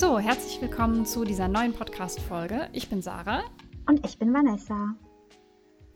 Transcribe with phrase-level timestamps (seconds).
[0.00, 2.70] So, herzlich willkommen zu dieser neuen Podcast-Folge.
[2.72, 3.44] Ich bin Sarah.
[3.86, 4.94] Und ich bin Vanessa.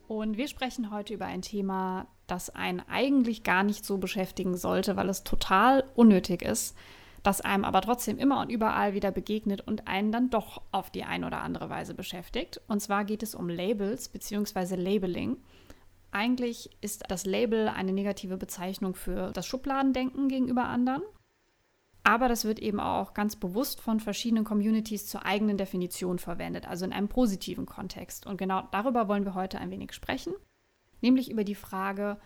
[0.08, 4.96] Und wir sprechen heute über ein Thema, das einen eigentlich gar nicht so beschäftigen sollte,
[4.96, 6.76] weil es total unnötig ist,
[7.22, 11.04] das einem aber trotzdem immer und überall wieder begegnet und einen dann doch auf die
[11.04, 12.60] eine oder andere Weise beschäftigt.
[12.68, 14.74] Und zwar geht es um Labels bzw.
[14.74, 15.38] Labeling.
[16.10, 21.00] Eigentlich ist das Label eine negative Bezeichnung für das Schubladendenken gegenüber anderen.
[22.04, 26.84] Aber das wird eben auch ganz bewusst von verschiedenen Communities zur eigenen Definition verwendet, also
[26.84, 28.26] in einem positiven Kontext.
[28.26, 30.34] Und genau darüber wollen wir heute ein wenig sprechen,
[31.00, 32.18] nämlich über die Frage,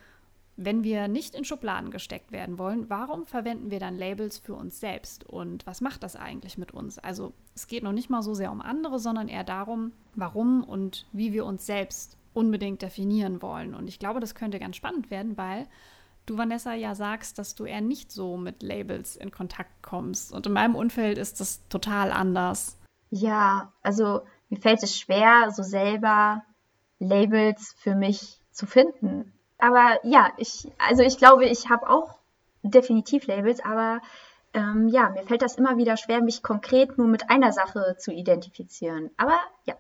[0.57, 4.81] wenn wir nicht in Schubladen gesteckt werden wollen, warum verwenden wir dann Labels für uns
[4.81, 6.99] selbst und was macht das eigentlich mit uns?
[6.99, 11.07] Also es geht noch nicht mal so sehr um andere, sondern eher darum, warum und
[11.13, 13.73] wie wir uns selbst unbedingt definieren wollen.
[13.73, 15.69] Und ich glaube, das könnte ganz spannend werden, weil
[16.29, 20.33] du, Vanessa, ja sagst, dass du eher nicht so mit Labels in Kontakt kommst.
[20.33, 22.79] Und in meinem Umfeld ist das total anders.
[23.11, 26.43] Ja, also mir fällt es schwer, so selber
[26.99, 29.33] Labels für mich zu finden.
[29.59, 32.19] Aber ja, ich, also ich glaube, ich habe auch
[32.63, 34.01] definitiv Labels, aber
[34.55, 38.13] ähm, ja, mir fällt das immer wieder schwer, mich konkret nur mit einer Sache zu
[38.13, 39.11] identifizieren.
[39.17, 39.75] Aber ja.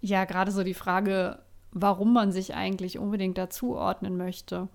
[0.00, 4.68] Ja, gerade so die Frage, warum man sich eigentlich unbedingt dazuordnen möchte.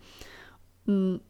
[0.86, 1.22] Hm,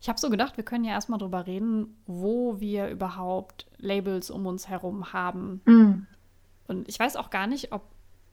[0.00, 4.46] ich habe so gedacht, wir können ja erstmal drüber reden, wo wir überhaupt Labels um
[4.46, 5.60] uns herum haben.
[5.64, 6.06] Mm.
[6.66, 7.82] Und ich weiß auch gar nicht, ob,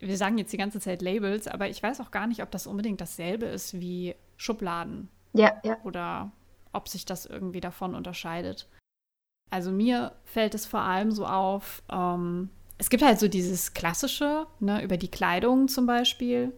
[0.00, 2.66] wir sagen jetzt die ganze Zeit Labels, aber ich weiß auch gar nicht, ob das
[2.66, 5.08] unbedingt dasselbe ist wie Schubladen.
[5.32, 5.76] Ja, ja.
[5.84, 6.32] Oder
[6.72, 8.68] ob sich das irgendwie davon unterscheidet.
[9.50, 14.46] Also mir fällt es vor allem so auf, ähm, es gibt halt so dieses Klassische,
[14.58, 16.52] ne, über die Kleidung zum Beispiel,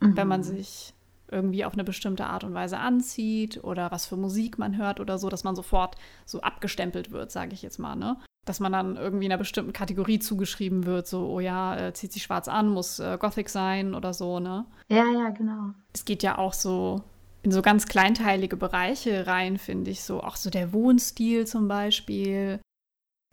[0.00, 0.16] mhm.
[0.16, 0.44] wenn man mhm.
[0.44, 0.94] sich
[1.32, 5.18] irgendwie auf eine bestimmte Art und Weise anzieht oder was für Musik man hört oder
[5.18, 8.16] so, dass man sofort so abgestempelt wird, sage ich jetzt mal, ne?
[8.46, 12.24] Dass man dann irgendwie einer bestimmten Kategorie zugeschrieben wird, so, oh ja, äh, zieht sich
[12.24, 14.66] schwarz an, muss äh, Gothic sein oder so, ne?
[14.88, 15.70] Ja, ja, genau.
[15.92, 17.02] Es geht ja auch so
[17.42, 22.60] in so ganz kleinteilige Bereiche rein, finde ich, so auch so der Wohnstil zum Beispiel.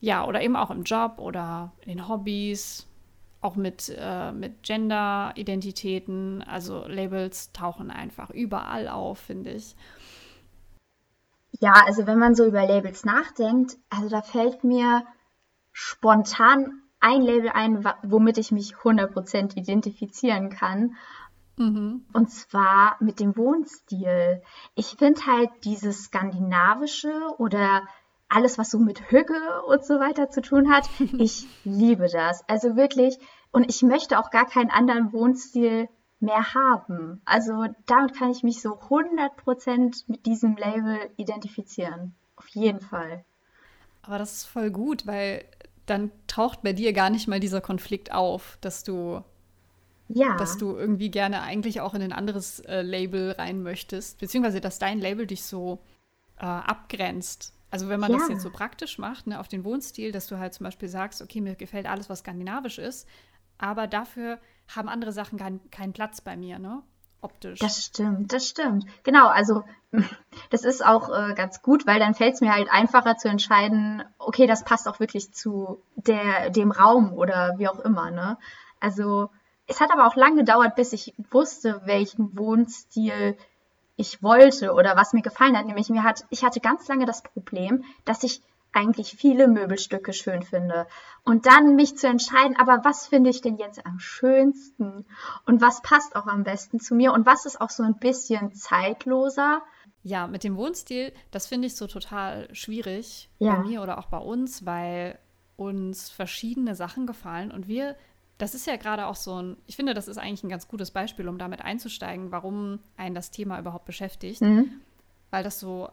[0.01, 2.88] Ja, oder eben auch im Job oder in den Hobbys
[3.41, 9.75] auch mit, äh, mit Gender-Identitäten, also Labels tauchen einfach überall auf, finde ich.
[11.59, 15.03] Ja, also wenn man so über Labels nachdenkt, also da fällt mir
[15.71, 20.95] spontan ein Label ein, womit ich mich 100% identifizieren kann.
[21.57, 22.05] Mhm.
[22.13, 24.41] Und zwar mit dem Wohnstil.
[24.75, 27.83] Ich finde halt dieses skandinavische oder
[28.29, 30.87] alles, was so mit Hügge und so weiter zu tun hat.
[31.17, 32.47] Ich liebe das.
[32.47, 33.17] Also wirklich.
[33.51, 37.21] Und ich möchte auch gar keinen anderen Wohnstil mehr haben.
[37.25, 42.13] Also damit kann ich mich so 100% mit diesem Label identifizieren.
[42.35, 43.25] Auf jeden Fall.
[44.03, 45.43] Aber das ist voll gut, weil
[45.85, 49.23] dann taucht bei dir gar nicht mal dieser Konflikt auf, dass du
[50.07, 50.35] ja.
[50.37, 54.79] dass du irgendwie gerne eigentlich auch in ein anderes äh, Label rein möchtest, beziehungsweise dass
[54.79, 55.79] dein Label dich so
[56.37, 58.17] äh, abgrenzt also wenn man ja.
[58.17, 61.21] das jetzt so praktisch macht, ne, auf den Wohnstil, dass du halt zum Beispiel sagst,
[61.21, 63.07] okay, mir gefällt alles, was skandinavisch ist,
[63.57, 64.39] aber dafür
[64.73, 66.81] haben andere Sachen kein, keinen Platz bei mir, ne?
[67.21, 67.59] Optisch.
[67.59, 68.85] Das stimmt, das stimmt.
[69.03, 69.63] Genau, also
[70.49, 74.03] das ist auch äh, ganz gut, weil dann fällt es mir halt einfacher zu entscheiden,
[74.17, 78.37] okay, das passt auch wirklich zu der, dem Raum oder wie auch immer, ne?
[78.79, 79.29] Also
[79.67, 83.37] es hat aber auch lange gedauert, bis ich wusste, welchen Wohnstil
[83.99, 85.65] ich wollte oder was mir gefallen hat.
[85.65, 90.41] Nämlich mir hat, ich hatte ganz lange das Problem, dass ich eigentlich viele Möbelstücke schön
[90.41, 90.87] finde.
[91.25, 95.05] Und dann mich zu entscheiden, aber was finde ich denn jetzt am schönsten?
[95.45, 97.11] Und was passt auch am besten zu mir?
[97.11, 99.63] Und was ist auch so ein bisschen zeitloser?
[100.03, 103.55] Ja, mit dem Wohnstil, das finde ich so total schwierig ja.
[103.55, 105.19] bei mir oder auch bei uns, weil
[105.57, 107.97] uns verschiedene Sachen gefallen und wir
[108.39, 110.91] das ist ja gerade auch so ein, ich finde, das ist eigentlich ein ganz gutes
[110.91, 114.41] Beispiel, um damit einzusteigen, warum einen das Thema überhaupt beschäftigt.
[114.41, 114.79] Mhm.
[115.29, 115.89] Weil das so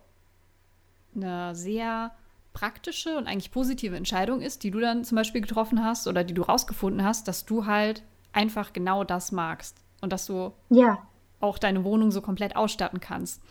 [1.14, 2.12] eine sehr
[2.52, 6.34] praktische und eigentlich positive Entscheidung ist, die du dann zum Beispiel getroffen hast oder die
[6.34, 10.98] du rausgefunden hast, dass du halt einfach genau das magst und dass du ja.
[11.40, 13.42] auch deine Wohnung so komplett ausstatten kannst.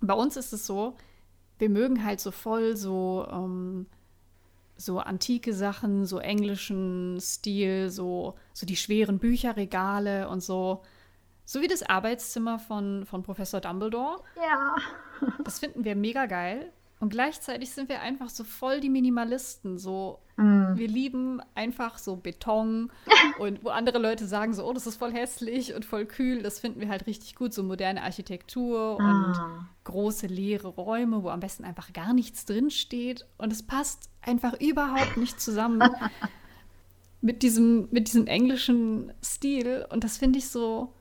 [0.00, 0.96] Bei uns ist es so,
[1.58, 3.86] wir mögen halt so voll so ähm,
[4.76, 10.82] so antike Sachen, so englischen Stil, so, so die schweren Bücherregale und so.
[11.44, 14.22] So wie das Arbeitszimmer von, von Professor Dumbledore.
[14.36, 14.74] Ja.
[15.44, 16.72] das finden wir mega geil.
[16.98, 19.76] Und gleichzeitig sind wir einfach so voll die Minimalisten.
[19.76, 20.76] So, mm.
[20.76, 22.90] wir lieben einfach so Beton
[23.38, 26.58] und wo andere Leute sagen so, oh, das ist voll hässlich und voll kühl, das
[26.58, 29.04] finden wir halt richtig gut, so moderne Architektur ah.
[29.04, 34.08] und große leere Räume, wo am besten einfach gar nichts drin steht und es passt
[34.22, 35.82] einfach überhaupt nicht zusammen
[37.20, 40.94] mit diesem, mit diesem englischen Stil und das finde ich so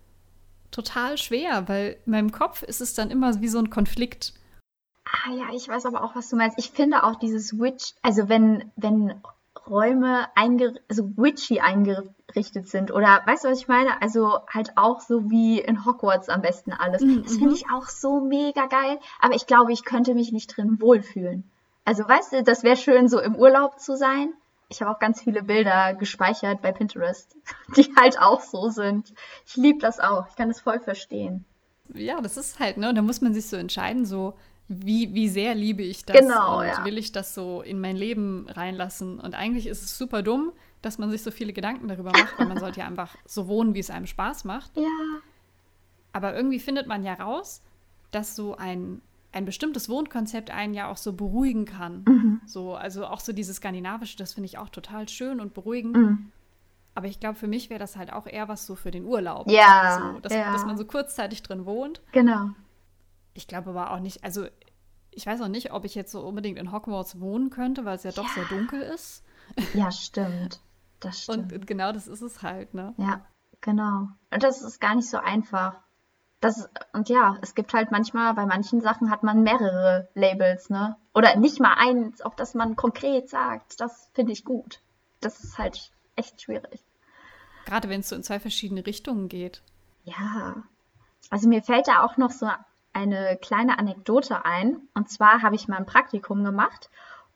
[0.71, 4.33] total schwer, weil in meinem Kopf ist es dann immer wie so ein Konflikt.
[5.05, 6.57] Ah ja, ich weiß aber auch, was du meinst.
[6.57, 9.21] Ich finde auch dieses Witch, also wenn, wenn
[9.67, 14.01] Räume einge also witchy eingerichtet sind oder weißt du, was ich meine?
[14.01, 17.01] Also halt auch so wie in Hogwarts am besten alles.
[17.01, 17.23] Mhm.
[17.23, 20.79] Das finde ich auch so mega geil, aber ich glaube, ich könnte mich nicht drin
[20.81, 21.49] wohlfühlen.
[21.83, 24.33] Also weißt du, das wäre schön so im Urlaub zu sein,
[24.69, 27.35] ich habe auch ganz viele Bilder gespeichert bei Pinterest,
[27.75, 29.13] die halt auch so sind.
[29.45, 30.27] Ich liebe das auch.
[30.29, 31.45] Ich kann das voll verstehen.
[31.93, 32.93] Ja, das ist halt, ne?
[32.93, 34.33] Da muss man sich so entscheiden, so
[34.67, 36.85] wie, wie sehr liebe ich das genau, und ja.
[36.85, 39.19] will ich das so in mein Leben reinlassen.
[39.19, 40.51] Und eigentlich ist es super dumm,
[40.81, 43.73] dass man sich so viele Gedanken darüber macht, weil man sollte ja einfach so wohnen,
[43.75, 44.75] wie es einem Spaß macht.
[44.77, 44.83] Ja.
[46.13, 47.61] Aber irgendwie findet man ja raus,
[48.11, 49.01] dass so ein
[49.35, 52.05] ein bestimmtes Wohnkonzept einen ja auch so beruhigen kann.
[52.07, 52.41] Mhm.
[52.45, 55.97] So, also auch so dieses Skandinavische, das finde ich auch total schön und beruhigend.
[55.97, 56.31] Mhm.
[56.95, 59.51] Aber ich glaube, für mich wäre das halt auch eher was so für den Urlaub.
[59.51, 60.53] Ja, so, dass, ja.
[60.53, 62.01] dass man so kurzzeitig drin wohnt.
[62.13, 62.51] Genau.
[63.35, 64.47] Ich glaube aber auch nicht, also
[65.11, 68.03] ich weiß auch nicht, ob ich jetzt so unbedingt in Hogwarts wohnen könnte, weil es
[68.03, 68.21] ja, ja.
[68.21, 69.23] doch sehr dunkel ist.
[69.73, 70.59] Ja, stimmt.
[70.99, 71.53] Das stimmt.
[71.53, 72.93] Und genau das ist es halt, ne?
[72.97, 73.21] Ja,
[73.61, 74.07] genau.
[74.31, 75.75] Und das ist gar nicht so einfach.
[76.41, 80.95] Das, und ja, es gibt halt manchmal, bei manchen Sachen hat man mehrere Labels, ne?
[81.13, 84.81] Oder nicht mal eins, auf das man konkret sagt, das finde ich gut.
[85.21, 86.83] Das ist halt echt schwierig.
[87.65, 89.61] Gerade wenn es so in zwei verschiedene Richtungen geht.
[90.03, 90.63] Ja.
[91.29, 92.47] Also mir fällt da auch noch so
[92.95, 94.77] eine kleine Anekdote ein.
[94.95, 96.89] Und zwar habe ich mal ein Praktikum gemacht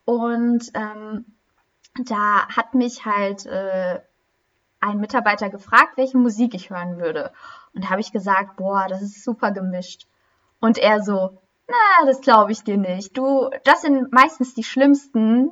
[0.06, 1.26] und ähm,
[2.06, 4.00] da hat mich halt äh,
[4.80, 7.32] ein Mitarbeiter gefragt, welche Musik ich hören würde.
[7.76, 10.08] Und habe ich gesagt, boah, das ist super gemischt.
[10.62, 13.18] Und er so, na, das glaube ich dir nicht.
[13.18, 15.52] Du, das sind meistens die schlimmsten,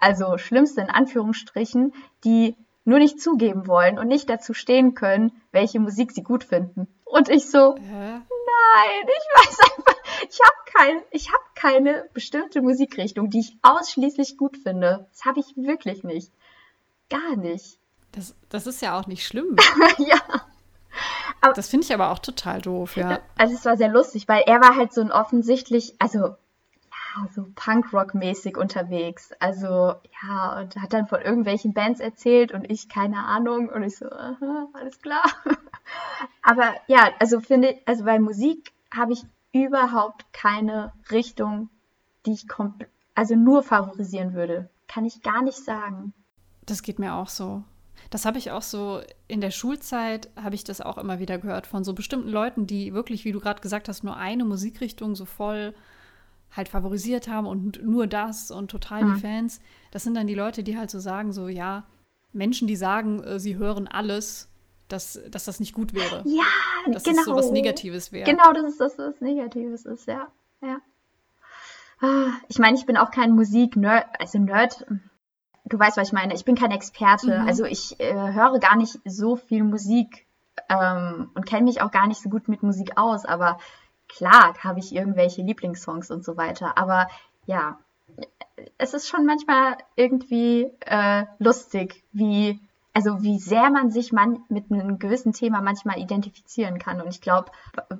[0.00, 1.92] also schlimmste in Anführungsstrichen,
[2.24, 6.88] die nur nicht zugeben wollen und nicht dazu stehen können, welche Musik sie gut finden.
[7.04, 7.80] Und ich so, Hä?
[7.82, 9.96] nein, ich weiß einfach,
[10.28, 15.06] ich habe kein, ich habe keine bestimmte Musikrichtung, die ich ausschließlich gut finde.
[15.10, 16.32] Das habe ich wirklich nicht.
[17.08, 17.78] Gar nicht.
[18.12, 19.56] Das, das ist ja auch nicht schlimm.
[19.98, 20.20] ja.
[21.40, 23.20] Aber, das finde ich aber auch total doof, ja.
[23.36, 26.36] Also es war sehr lustig, weil er war halt so ein offensichtlich, also
[27.34, 29.32] so Punkrock-mäßig unterwegs.
[29.38, 33.96] Also ja, und hat dann von irgendwelchen Bands erzählt und ich keine Ahnung und ich
[33.96, 35.24] so, aha, alles klar.
[36.42, 41.68] aber ja, also finde ich, also bei Musik habe ich überhaupt keine Richtung,
[42.26, 42.46] die ich
[43.14, 44.68] also nur favorisieren würde.
[44.88, 46.12] Kann ich gar nicht sagen.
[46.66, 47.64] Das geht mir auch so.
[48.10, 51.66] Das habe ich auch so in der Schulzeit, habe ich das auch immer wieder gehört
[51.66, 55.24] von so bestimmten Leuten, die wirklich, wie du gerade gesagt hast, nur eine Musikrichtung so
[55.24, 55.74] voll
[56.54, 59.14] halt favorisiert haben und nur das und total mhm.
[59.14, 59.60] die Fans.
[59.90, 61.84] Das sind dann die Leute, die halt so sagen, so ja,
[62.32, 64.48] Menschen, die sagen, äh, sie hören alles,
[64.88, 66.22] dass, dass das nicht gut wäre.
[66.24, 66.44] Ja,
[66.92, 67.20] dass genau.
[67.20, 68.30] es so was Negatives wäre.
[68.30, 70.28] Genau, dass es das was Negatives ist, ja.
[70.60, 70.78] ja.
[72.00, 74.84] Ah, ich meine, ich bin auch kein Musik-Nerd, also Nerd,
[75.64, 76.34] du weißt, was ich meine.
[76.34, 77.38] Ich bin kein Experte.
[77.40, 77.46] Mhm.
[77.46, 80.26] Also ich äh, höre gar nicht so viel Musik
[80.68, 83.24] ähm, und kenne mich auch gar nicht so gut mit Musik aus.
[83.24, 83.58] Aber
[84.16, 86.78] klar habe ich irgendwelche Lieblingssongs und so weiter.
[86.78, 87.08] Aber
[87.46, 87.78] ja,
[88.78, 92.60] es ist schon manchmal irgendwie äh, lustig, wie
[92.94, 97.00] also wie sehr man sich man mit einem gewissen Thema manchmal identifizieren kann.
[97.00, 97.50] Und ich glaube,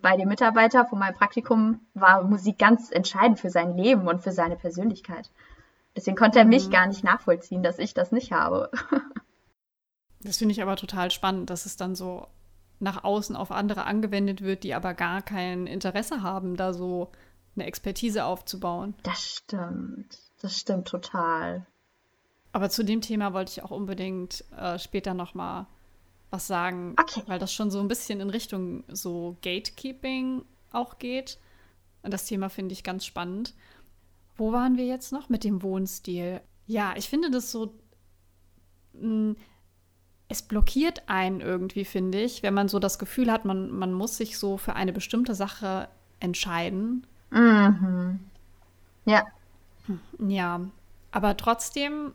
[0.03, 4.33] bei dem Mitarbeiter von meinem Praktikum war Musik ganz entscheidend für sein Leben und für
[4.33, 5.31] seine Persönlichkeit.
[5.97, 6.73] Deswegen konnte er mich mhm.
[6.73, 8.71] gar nicht nachvollziehen, dass ich das nicht habe.
[10.21, 12.27] das finde ich aber total spannend, dass es dann so
[12.83, 17.13] nach außen auf andere angewendet wird, die aber gar kein Interesse haben, da so
[17.55, 18.95] eine Expertise aufzubauen.
[19.05, 20.19] Das stimmt.
[20.41, 21.67] Das stimmt total.
[22.51, 25.69] Aber zu dem Thema wollte ich auch unbedingt äh, später noch mal
[26.31, 27.23] was sagen, okay.
[27.27, 31.39] weil das schon so ein bisschen in Richtung so Gatekeeping auch geht.
[32.03, 33.55] Und das Thema finde ich ganz spannend.
[34.37, 36.41] Wo waren wir jetzt noch mit dem Wohnstil?
[36.67, 37.79] Ja, ich finde das so.
[40.33, 44.17] Es blockiert einen irgendwie, finde ich, wenn man so das Gefühl hat, man, man muss
[44.17, 45.89] sich so für eine bestimmte Sache
[46.21, 47.07] entscheiden.
[47.29, 48.19] Mhm.
[49.05, 49.27] Ja.
[50.19, 50.63] Ja,
[51.11, 52.15] aber trotzdem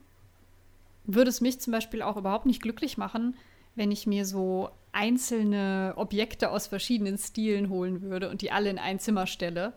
[1.03, 3.35] würde es mich zum Beispiel auch überhaupt nicht glücklich machen,
[3.75, 8.79] wenn ich mir so einzelne Objekte aus verschiedenen Stilen holen würde und die alle in
[8.79, 9.73] ein Zimmer stelle.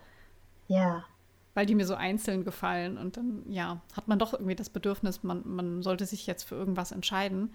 [0.67, 1.05] Ja
[1.55, 2.97] weil die mir so einzeln gefallen.
[2.97, 6.55] Und dann, ja, hat man doch irgendwie das Bedürfnis, man, man sollte sich jetzt für
[6.55, 7.53] irgendwas entscheiden.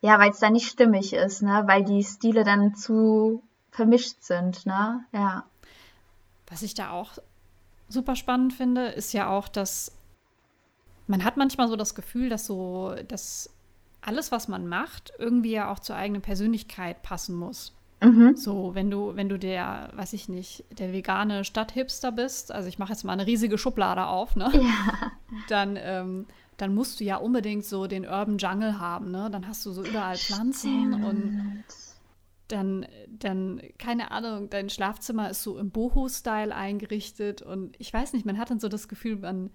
[0.00, 1.64] Ja, weil es dann nicht stimmig ist, ne?
[1.66, 5.04] Weil die Stile dann zu vermischt sind, ne?
[5.12, 5.44] Ja.
[6.48, 7.18] Was ich da auch
[7.88, 9.92] super spannend finde, ist ja auch, dass
[11.06, 13.50] man hat manchmal so das Gefühl, dass so, dass
[14.00, 17.74] alles, was man macht, irgendwie ja auch zur eigenen Persönlichkeit passen muss.
[18.02, 18.36] Mhm.
[18.36, 22.78] So, wenn du, wenn du der, weiß ich nicht, der vegane Stadthipster bist, also ich
[22.78, 24.50] mache jetzt mal eine riesige Schublade auf, ne?
[24.54, 25.12] Ja.
[25.48, 26.26] Dann, ähm,
[26.60, 29.30] dann musst du ja unbedingt so den Urban Jungle haben, ne?
[29.30, 31.04] Dann hast du so überall Pflanzen Stimmt.
[31.04, 31.64] und
[32.48, 38.26] dann, dann, keine Ahnung, dein Schlafzimmer ist so im Boho-Style eingerichtet und ich weiß nicht,
[38.26, 39.50] man hat dann so das Gefühl, man,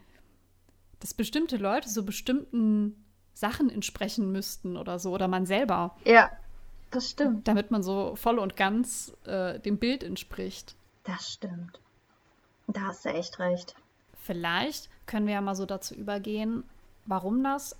[0.99, 5.95] dass bestimmte Leute so bestimmten Sachen entsprechen müssten oder so, oder man selber.
[6.05, 6.31] Ja,
[6.89, 7.47] das stimmt.
[7.47, 10.75] Damit man so voll und ganz äh, dem Bild entspricht.
[11.03, 11.79] Das stimmt.
[12.67, 13.75] Da hast du echt recht.
[14.17, 16.63] Vielleicht können wir ja mal so dazu übergehen,
[17.05, 17.75] warum das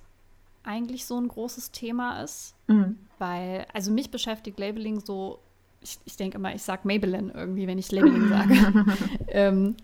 [0.63, 2.55] eigentlich so ein großes Thema ist.
[2.67, 2.97] Mhm.
[3.19, 5.39] Weil, also mich beschäftigt Labeling so,
[5.81, 8.85] ich, ich denke immer, ich sage Maybelline irgendwie, wenn ich Labeling sage.
[9.27, 9.75] ähm,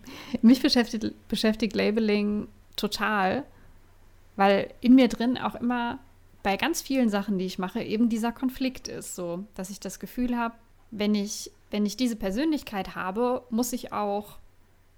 [0.42, 3.44] mich beschäftigt, beschäftigt Labeling total,
[4.36, 5.98] weil in mir drin auch immer
[6.42, 10.00] bei ganz vielen Sachen, die ich mache, eben dieser Konflikt ist, so, dass ich das
[10.00, 10.56] Gefühl habe,
[10.90, 14.38] wenn ich, wenn ich diese Persönlichkeit habe, muss ich auch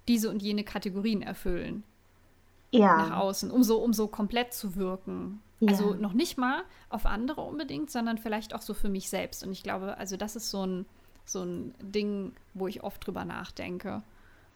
[0.07, 1.83] diese und jene Kategorien erfüllen.
[2.79, 2.97] Ja.
[2.97, 5.41] Nach außen, um so, um so komplett zu wirken.
[5.59, 5.69] Ja.
[5.69, 9.43] Also noch nicht mal auf andere unbedingt, sondern vielleicht auch so für mich selbst.
[9.43, 10.85] Und ich glaube, also das ist so ein,
[11.25, 14.03] so ein Ding, wo ich oft drüber nachdenke.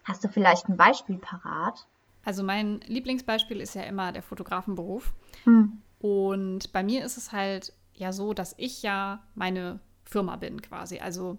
[0.03, 1.87] Hast du vielleicht ein Beispiel parat?
[2.25, 5.13] Also mein Lieblingsbeispiel ist ja immer der Fotografenberuf.
[5.45, 5.81] Hm.
[5.99, 10.99] Und bei mir ist es halt ja so, dass ich ja meine Firma bin quasi.
[10.99, 11.37] Also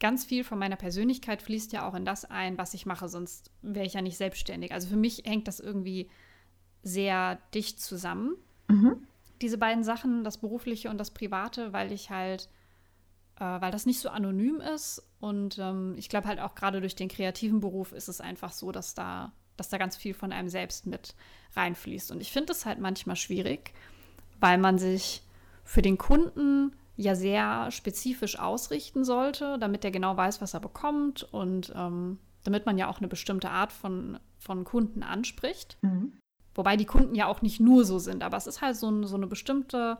[0.00, 3.50] ganz viel von meiner Persönlichkeit fließt ja auch in das ein, was ich mache, sonst
[3.62, 4.72] wäre ich ja nicht selbstständig.
[4.72, 6.08] Also für mich hängt das irgendwie
[6.82, 8.36] sehr dicht zusammen,
[8.68, 9.06] mhm.
[9.42, 12.48] diese beiden Sachen, das berufliche und das private, weil ich halt,
[13.36, 16.94] äh, weil das nicht so anonym ist und ähm, ich glaube halt auch gerade durch
[16.94, 20.48] den kreativen Beruf ist es einfach so, dass da dass da ganz viel von einem
[20.48, 21.14] selbst mit
[21.54, 22.10] reinfließt.
[22.12, 23.72] Und ich finde es halt manchmal schwierig,
[24.40, 25.22] weil man sich
[25.64, 31.22] für den Kunden ja sehr spezifisch ausrichten sollte, damit er genau weiß, was er bekommt
[31.32, 35.78] und ähm, damit man ja auch eine bestimmte Art von, von Kunden anspricht.
[35.82, 36.18] Mhm.
[36.54, 39.06] Wobei die Kunden ja auch nicht nur so sind, aber es ist halt so, ein,
[39.06, 39.98] so eine bestimmte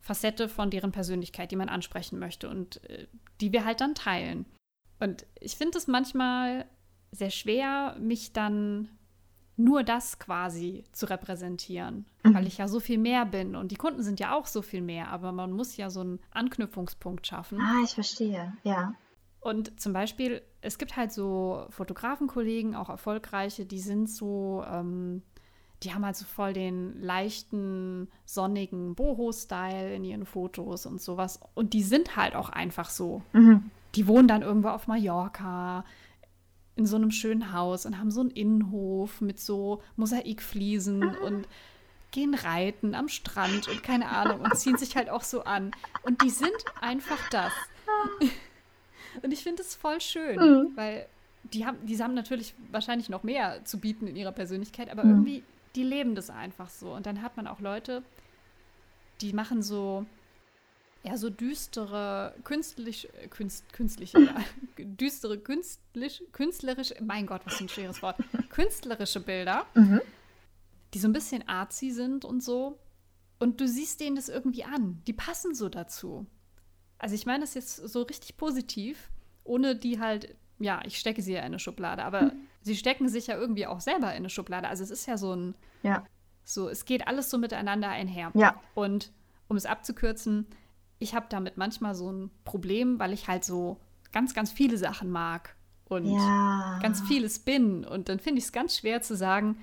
[0.00, 3.08] Facette von deren Persönlichkeit, die man ansprechen möchte und äh,
[3.40, 4.46] die wir halt dann teilen.
[5.00, 6.64] Und ich finde es manchmal
[7.10, 8.88] sehr schwer, mich dann
[9.56, 12.34] nur das quasi zu repräsentieren, mhm.
[12.34, 14.82] weil ich ja so viel mehr bin und die Kunden sind ja auch so viel
[14.82, 17.60] mehr, aber man muss ja so einen Anknüpfungspunkt schaffen.
[17.60, 18.94] Ah, ich verstehe, ja.
[19.40, 25.22] Und zum Beispiel, es gibt halt so Fotografenkollegen, auch erfolgreiche, die sind so, ähm,
[25.82, 31.38] die haben halt so voll den leichten, sonnigen Boho-Style in ihren Fotos und sowas.
[31.54, 33.22] Und die sind halt auch einfach so.
[33.32, 33.70] Mhm.
[33.94, 35.84] Die wohnen dann irgendwo auf Mallorca,
[36.76, 41.48] in so einem schönen Haus und haben so einen Innenhof mit so Mosaikfliesen und
[42.10, 45.72] gehen reiten am Strand und keine Ahnung und ziehen sich halt auch so an.
[46.02, 47.52] Und die sind einfach das.
[49.22, 50.76] Und ich finde es voll schön, mhm.
[50.76, 51.06] weil
[51.44, 55.10] die haben, die haben natürlich wahrscheinlich noch mehr zu bieten in ihrer Persönlichkeit, aber mhm.
[55.10, 55.42] irgendwie,
[55.74, 56.92] die leben das einfach so.
[56.92, 58.02] Und dann hat man auch Leute,
[59.22, 60.04] die machen so
[61.06, 64.34] ja, so düstere, künstlich, künst, künstliche, ja,
[64.78, 68.16] düstere, künstlich, künstlerische, mein Gott, was für ein schweres Wort,
[68.50, 70.00] künstlerische Bilder, mhm.
[70.94, 72.80] die so ein bisschen artsy sind und so.
[73.38, 75.02] Und du siehst denen das irgendwie an.
[75.06, 76.26] Die passen so dazu.
[76.98, 79.10] Also ich meine das jetzt so richtig positiv,
[79.44, 82.48] ohne die halt, ja, ich stecke sie ja in eine Schublade, aber mhm.
[82.62, 84.66] sie stecken sich ja irgendwie auch selber in eine Schublade.
[84.66, 86.04] Also es ist ja so ein, ja.
[86.44, 88.32] so, es geht alles so miteinander einher.
[88.34, 88.60] Ja.
[88.74, 89.12] Und
[89.48, 90.48] um es abzukürzen,
[90.98, 93.78] ich habe damit manchmal so ein Problem, weil ich halt so
[94.12, 95.54] ganz, ganz viele Sachen mag
[95.88, 96.78] und ja.
[96.82, 97.84] ganz vieles bin.
[97.84, 99.58] Und dann finde ich es ganz schwer zu sagen,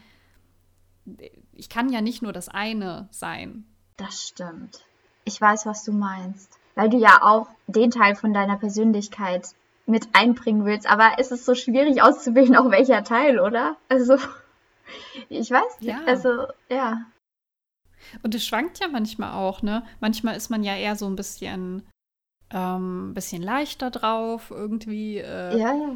[1.54, 3.66] ich kann ja nicht nur das eine sein.
[3.98, 4.82] Das stimmt.
[5.26, 6.60] Ich weiß, was du meinst.
[6.76, 9.50] Weil du ja auch den Teil von deiner Persönlichkeit
[9.86, 10.90] mit einbringen willst.
[10.90, 13.78] Aber es ist so schwierig auszuwählen, auch welcher Teil, oder?
[13.90, 14.18] Also,
[15.30, 15.90] ich weiß nicht.
[15.90, 16.02] Ja.
[16.06, 17.02] Also, ja.
[18.22, 19.84] Und es schwankt ja manchmal auch, ne?
[20.00, 21.84] Manchmal ist man ja eher so ein bisschen,
[22.52, 25.18] ähm, bisschen leichter drauf, irgendwie.
[25.18, 25.96] Äh, ja, ja.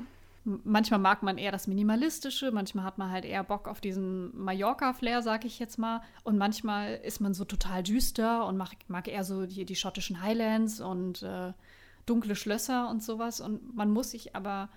[0.64, 5.22] Manchmal mag man eher das Minimalistische, manchmal hat man halt eher Bock auf diesen Mallorca-Flair,
[5.22, 6.02] sag ich jetzt mal.
[6.24, 10.22] Und manchmal ist man so total düster und mag, mag eher so die, die schottischen
[10.22, 11.52] Highlands und äh,
[12.06, 13.42] dunkle Schlösser und sowas.
[13.42, 14.70] Und man muss sich aber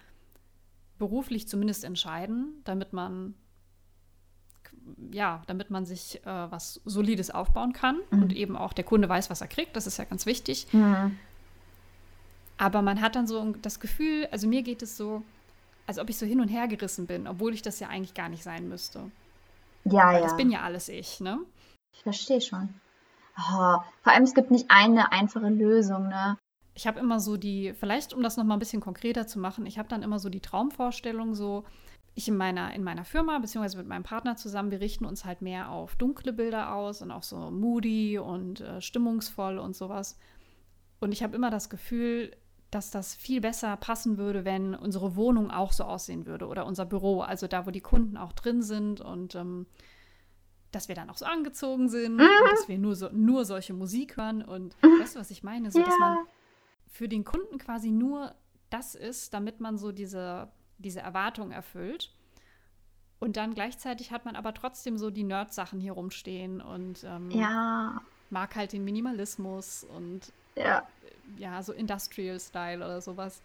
[0.98, 3.34] beruflich zumindest entscheiden, damit man
[5.12, 8.22] ja, damit man sich äh, was Solides aufbauen kann mhm.
[8.22, 9.76] und eben auch der Kunde weiß, was er kriegt.
[9.76, 10.66] Das ist ja ganz wichtig.
[10.72, 11.18] Mhm.
[12.58, 15.22] Aber man hat dann so das Gefühl, also mir geht es so,
[15.86, 18.28] als ob ich so hin und her gerissen bin, obwohl ich das ja eigentlich gar
[18.28, 19.10] nicht sein müsste.
[19.84, 20.20] Ja, Weil ja.
[20.22, 21.38] Das bin ja alles ich, ne?
[21.92, 22.68] Ich verstehe schon.
[23.38, 26.36] Oh, vor allem, es gibt nicht eine einfache Lösung, ne?
[26.74, 29.78] Ich habe immer so die, vielleicht um das nochmal ein bisschen konkreter zu machen, ich
[29.78, 31.64] habe dann immer so die Traumvorstellung, so,
[32.14, 35.42] ich in meiner, in meiner Firma, beziehungsweise mit meinem Partner zusammen, wir richten uns halt
[35.42, 40.18] mehr auf dunkle Bilder aus und auch so moody und äh, stimmungsvoll und sowas.
[41.00, 42.36] Und ich habe immer das Gefühl,
[42.70, 46.86] dass das viel besser passen würde, wenn unsere Wohnung auch so aussehen würde oder unser
[46.86, 49.66] Büro, also da, wo die Kunden auch drin sind und ähm,
[50.70, 52.20] dass wir dann auch so angezogen sind mhm.
[52.20, 55.00] und dass wir nur, so, nur solche Musik hören und mhm.
[55.00, 55.70] weißt du, was ich meine?
[55.70, 55.86] So, ja.
[55.86, 56.18] dass man
[56.86, 58.34] für den Kunden quasi nur
[58.68, 60.48] das ist, damit man so diese
[60.82, 62.10] diese Erwartung erfüllt.
[63.18, 68.00] Und dann gleichzeitig hat man aber trotzdem so die Nerd-Sachen hier rumstehen und ähm, ja.
[68.30, 70.82] mag halt den Minimalismus und ja.
[71.36, 73.42] ja, so Industrial-Style oder sowas.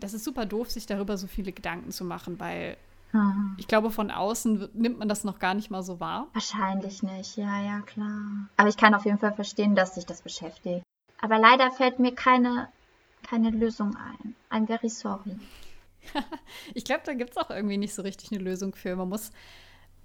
[0.00, 2.78] Das ist super doof, sich darüber so viele Gedanken zu machen, weil
[3.12, 3.56] mhm.
[3.58, 6.28] ich glaube, von außen nimmt man das noch gar nicht mal so wahr.
[6.32, 8.48] Wahrscheinlich nicht, ja, ja, klar.
[8.56, 10.82] Aber ich kann auf jeden Fall verstehen, dass sich das beschäftigt.
[11.20, 12.68] Aber leider fällt mir keine,
[13.22, 14.34] keine Lösung ein.
[14.50, 15.36] I'm very sorry.
[16.74, 18.96] ich glaube, da gibt es auch irgendwie nicht so richtig eine Lösung für.
[18.96, 19.30] Man muss,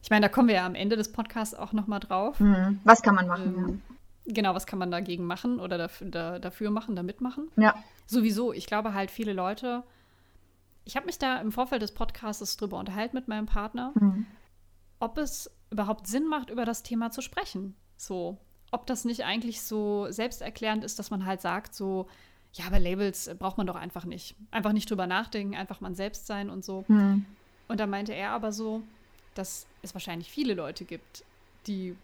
[0.01, 2.39] ich meine, da kommen wir ja am Ende des Podcasts auch noch mal drauf.
[2.39, 2.79] Mhm.
[2.83, 3.55] Was kann man machen?
[3.55, 4.33] Ähm, ja.
[4.33, 7.51] Genau, was kann man dagegen machen oder dafür, da, dafür machen, da mitmachen?
[7.57, 7.75] Ja.
[8.05, 9.83] Sowieso, ich glaube halt viele Leute,
[10.85, 14.25] ich habe mich da im Vorfeld des Podcasts drüber unterhalten mit meinem Partner, mhm.
[14.99, 17.75] ob es überhaupt Sinn macht, über das Thema zu sprechen.
[17.97, 18.37] So,
[18.71, 22.07] ob das nicht eigentlich so selbsterklärend ist, dass man halt sagt, so,
[22.53, 24.35] ja, aber Labels braucht man doch einfach nicht.
[24.51, 26.85] Einfach nicht drüber nachdenken, einfach man selbst sein und so.
[26.87, 27.25] Hm.
[27.67, 28.83] Und da meinte er aber so,
[29.33, 31.23] dass es wahrscheinlich viele Leute gibt,
[31.65, 31.95] die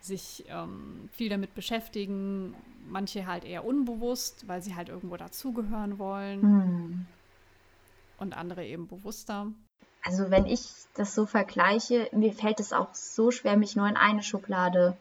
[0.00, 2.54] sich ähm, viel damit beschäftigen,
[2.88, 7.06] manche halt eher unbewusst, weil sie halt irgendwo dazugehören wollen hm.
[8.18, 9.52] und andere eben bewusster.
[10.02, 13.96] Also wenn ich das so vergleiche, mir fällt es auch so schwer, mich nur in
[13.96, 14.96] eine Schublade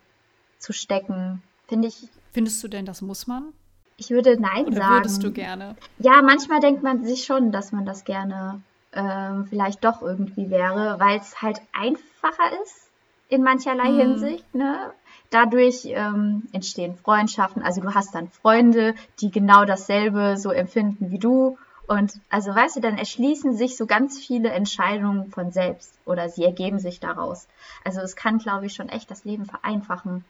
[0.57, 1.43] zu stecken.
[1.67, 2.07] Finde ich.
[2.31, 3.53] Findest du denn, das muss man?
[3.97, 4.93] Ich würde Nein Oder sagen.
[4.95, 5.75] würdest du gerne?
[5.99, 8.61] Ja, manchmal denkt man sich schon, dass man das gerne
[8.93, 12.89] ähm, vielleicht doch irgendwie wäre, weil es halt einfacher ist
[13.29, 13.97] in mancherlei hm.
[13.97, 14.53] Hinsicht.
[14.53, 14.91] Ne?
[15.29, 17.63] Dadurch ähm, entstehen Freundschaften.
[17.63, 21.57] Also du hast dann Freunde, die genau dasselbe so empfinden wie du.
[21.87, 26.43] Und also weißt du, dann erschließen sich so ganz viele Entscheidungen von selbst oder sie
[26.43, 27.47] ergeben sich daraus.
[27.83, 30.25] Also es kann, glaube ich, schon echt das Leben vereinfachen.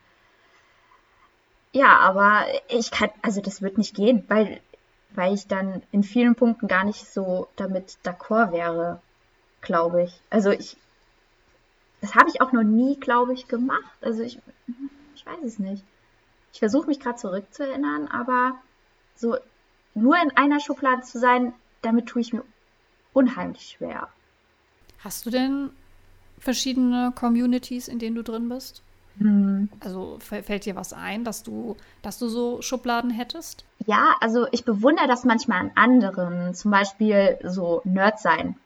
[1.76, 4.62] Ja, aber ich kann, also das wird nicht gehen, weil,
[5.10, 9.02] weil ich dann in vielen Punkten gar nicht so damit d'accord wäre,
[9.60, 10.22] glaube ich.
[10.30, 10.78] Also ich,
[12.00, 13.92] das habe ich auch noch nie, glaube ich, gemacht.
[14.00, 14.40] Also ich,
[15.16, 15.84] ich weiß es nicht.
[16.54, 18.58] Ich versuche mich gerade zurückzuerinnern, aber
[19.18, 19.36] so
[19.96, 22.46] nur in einer Schublade zu sein, damit tue ich mir
[23.12, 24.08] unheimlich schwer.
[25.00, 25.72] Hast du denn
[26.40, 28.85] verschiedene Communities, in denen du drin bist?
[29.18, 29.70] Hm.
[29.80, 33.64] Also fällt dir was ein, dass du, dass du so Schubladen hättest?
[33.86, 38.58] Ja, also ich bewundere das manchmal an anderen, zum Beispiel so Nerd sein.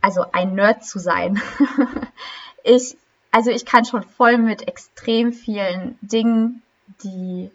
[0.00, 1.40] Also ein Nerd zu sein.
[2.64, 2.96] ich,
[3.30, 6.62] also ich kann schon voll mit extrem vielen Dingen,
[7.04, 7.50] die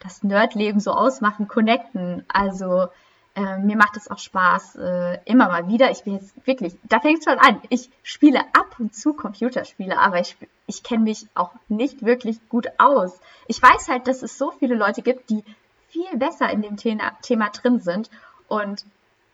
[0.00, 2.24] das Nerdleben so ausmachen, connecten.
[2.28, 2.88] Also
[3.38, 5.90] äh, mir macht es auch Spaß, äh, immer mal wieder.
[5.90, 7.62] Ich bin jetzt wirklich, da fängt es schon an.
[7.68, 12.66] Ich spiele ab und zu Computerspiele, aber ich, ich kenne mich auch nicht wirklich gut
[12.78, 13.18] aus.
[13.46, 15.44] Ich weiß halt, dass es so viele Leute gibt, die
[15.88, 18.10] viel besser in dem Thema, Thema drin sind.
[18.48, 18.84] Und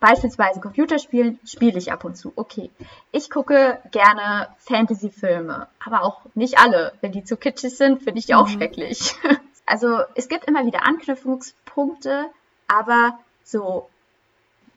[0.00, 2.32] beispielsweise Computerspielen spiele ich ab und zu.
[2.36, 2.70] Okay.
[3.10, 6.92] Ich gucke gerne Fantasy-Filme, aber auch nicht alle.
[7.00, 8.52] Wenn die zu kitschig sind, finde ich die auch mhm.
[8.52, 9.14] schrecklich.
[9.66, 12.26] Also es gibt immer wieder Anknüpfungspunkte,
[12.68, 13.88] aber so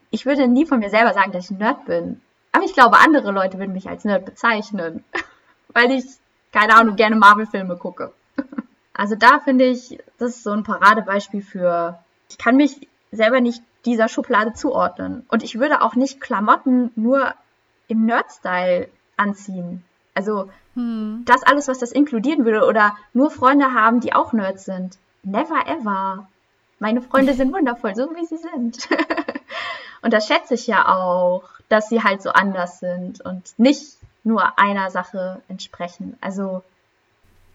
[0.10, 2.22] ich würde nie von mir selber sagen, dass ich ein Nerd bin.
[2.52, 5.04] Aber ich glaube, andere Leute würden mich als Nerd bezeichnen,
[5.74, 6.06] weil ich,
[6.52, 8.14] keine Ahnung, gerne Marvel-Filme gucke.
[9.00, 12.00] Also da finde ich, das ist so ein Paradebeispiel für,
[12.32, 15.24] ich kann mich selber nicht dieser Schublade zuordnen.
[15.30, 17.36] Und ich würde auch nicht Klamotten nur
[17.88, 19.84] im Nerd-Style anziehen.
[20.16, 21.22] Also hm.
[21.26, 24.98] das alles, was das inkludieren würde, oder nur Freunde haben, die auch Nerds sind.
[25.22, 26.28] Never ever.
[26.80, 28.90] Meine Freunde sind wundervoll, so wie sie sind.
[30.02, 34.58] Und das schätze ich ja auch, dass sie halt so anders sind und nicht nur
[34.60, 36.18] einer Sache entsprechen.
[36.22, 36.64] Also,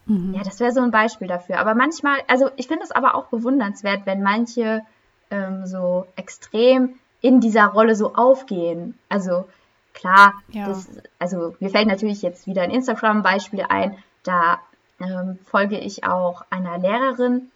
[0.07, 0.35] mhm.
[0.35, 1.59] ja, das wäre so ein Beispiel dafür.
[1.59, 4.83] Aber manchmal, also ich finde es aber auch bewundernswert, wenn manche
[5.31, 8.98] ähm, so extrem in dieser Rolle so aufgehen.
[9.09, 9.48] Also
[9.94, 10.68] klar, Ja.
[10.68, 13.96] das, also mir fällt natürlich jetzt wieder ein Instagram-Beispiel ein.
[14.24, 14.59] Da
[15.00, 17.50] ähm, folge ich auch einer Lehrerin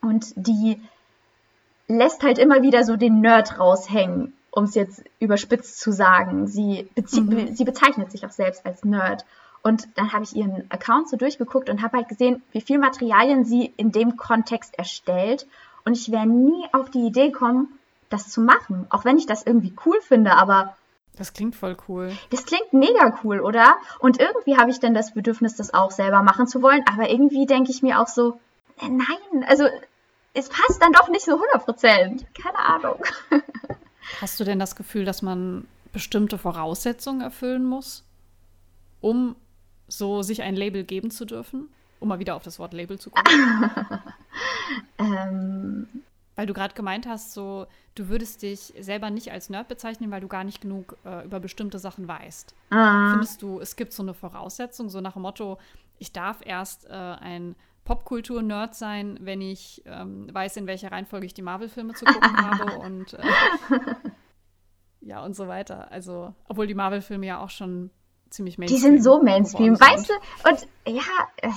[0.00, 0.80] und die
[1.88, 6.46] lässt halt immer wieder so den Nerd raushängen, um es jetzt überspitzt zu sagen.
[6.46, 7.54] Sie, Mhm.
[7.54, 9.24] sie bezeichnet sich auch selbst als Nerd.
[9.62, 13.44] Und dann habe ich ihren Account so durchgeguckt und habe halt gesehen, wie viel Materialien
[13.44, 15.46] sie in dem Kontext erstellt.
[15.84, 17.68] Und ich wäre nie auf die Idee gekommen,
[18.10, 18.86] das zu machen.
[18.90, 20.76] Auch wenn ich das irgendwie cool finde, aber
[21.16, 22.12] Das klingt voll cool.
[22.30, 23.76] das klingt mega cool, oder?
[23.98, 26.84] Und irgendwie habe ich dann das Bedürfnis, das auch selber machen zu wollen.
[26.90, 28.38] Aber irgendwie denke ich mir auch so,
[28.80, 29.64] äh, nein, also
[30.34, 32.26] es passt dann doch nicht so 100 Prozent.
[32.34, 33.02] Keine Ahnung.
[34.20, 38.04] Hast du denn das Gefühl, dass man bestimmte Voraussetzungen erfüllen muss,
[39.00, 39.36] um
[39.88, 41.68] so sich ein Label geben zu dürfen?
[42.00, 43.70] Um mal wieder auf das Wort Label zu kommen.
[44.98, 45.88] Ähm,
[46.36, 50.20] Weil du gerade gemeint hast, so du würdest dich selber nicht als Nerd bezeichnen, weil
[50.20, 52.54] du gar nicht genug äh, über bestimmte Sachen weißt.
[52.70, 55.58] äh, Findest du, es gibt so eine Voraussetzung, so nach dem Motto,
[55.98, 57.56] ich darf erst äh, ein
[57.88, 62.78] Popkultur-Nerd sein, wenn ich ähm, weiß, in welcher Reihenfolge ich die Marvel-Filme zu gucken habe
[62.80, 63.22] und äh,
[65.00, 65.90] ja und so weiter.
[65.90, 67.90] Also, obwohl die Marvel-Filme ja auch schon
[68.28, 70.50] ziemlich die Mainstream sind so Mainstream, geworden weißt du?
[70.50, 71.02] Und ja,
[71.38, 71.50] äh,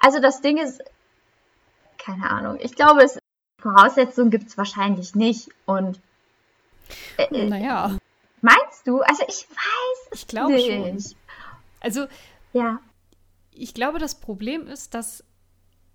[0.00, 0.82] also das Ding ist,
[1.98, 2.58] keine Ahnung.
[2.60, 3.16] Ich glaube, es
[3.60, 5.50] Voraussetzungen gibt es wahrscheinlich nicht.
[5.66, 6.00] Und
[7.16, 7.48] äh, sind.
[7.48, 7.96] Naja,
[8.40, 9.02] meinst du?
[9.02, 10.94] Also ich weiß ich glaube schon.
[10.94, 11.16] nicht.
[11.78, 12.06] Also,
[12.52, 12.80] Ja.
[13.54, 15.24] Ich glaube, das Problem ist, dass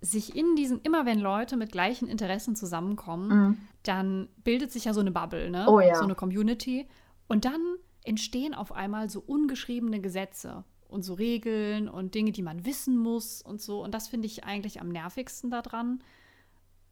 [0.00, 3.58] sich in diesen, immer wenn Leute mit gleichen Interessen zusammenkommen, Mhm.
[3.82, 5.66] dann bildet sich ja so eine Bubble, ne?
[5.68, 5.96] Oh ja.
[5.96, 6.86] So eine Community.
[7.26, 7.60] Und dann
[8.04, 13.42] entstehen auf einmal so ungeschriebene Gesetze und so Regeln und Dinge, die man wissen muss
[13.42, 13.82] und so.
[13.82, 16.00] Und das finde ich eigentlich am nervigsten daran.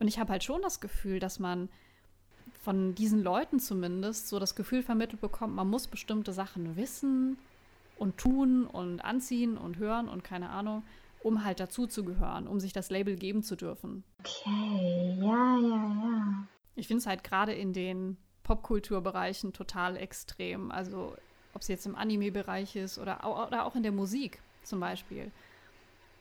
[0.01, 1.69] Und ich habe halt schon das Gefühl, dass man
[2.63, 7.39] von diesen Leuten zumindest so das Gefühl vermittelt bekommt, man muss bestimmte Sachen wissen
[7.97, 10.85] und tun und anziehen und hören und keine Ahnung,
[11.23, 14.05] um halt dazuzugehören, um sich das Label geben zu dürfen.
[14.21, 16.49] Okay, ja, ja, ja.
[16.77, 20.71] Ich finde es halt gerade in den Popkulturbereichen total extrem.
[20.71, 21.17] Also
[21.55, 25.33] ob es jetzt im Anime-Bereich ist oder, oder auch in der Musik zum Beispiel.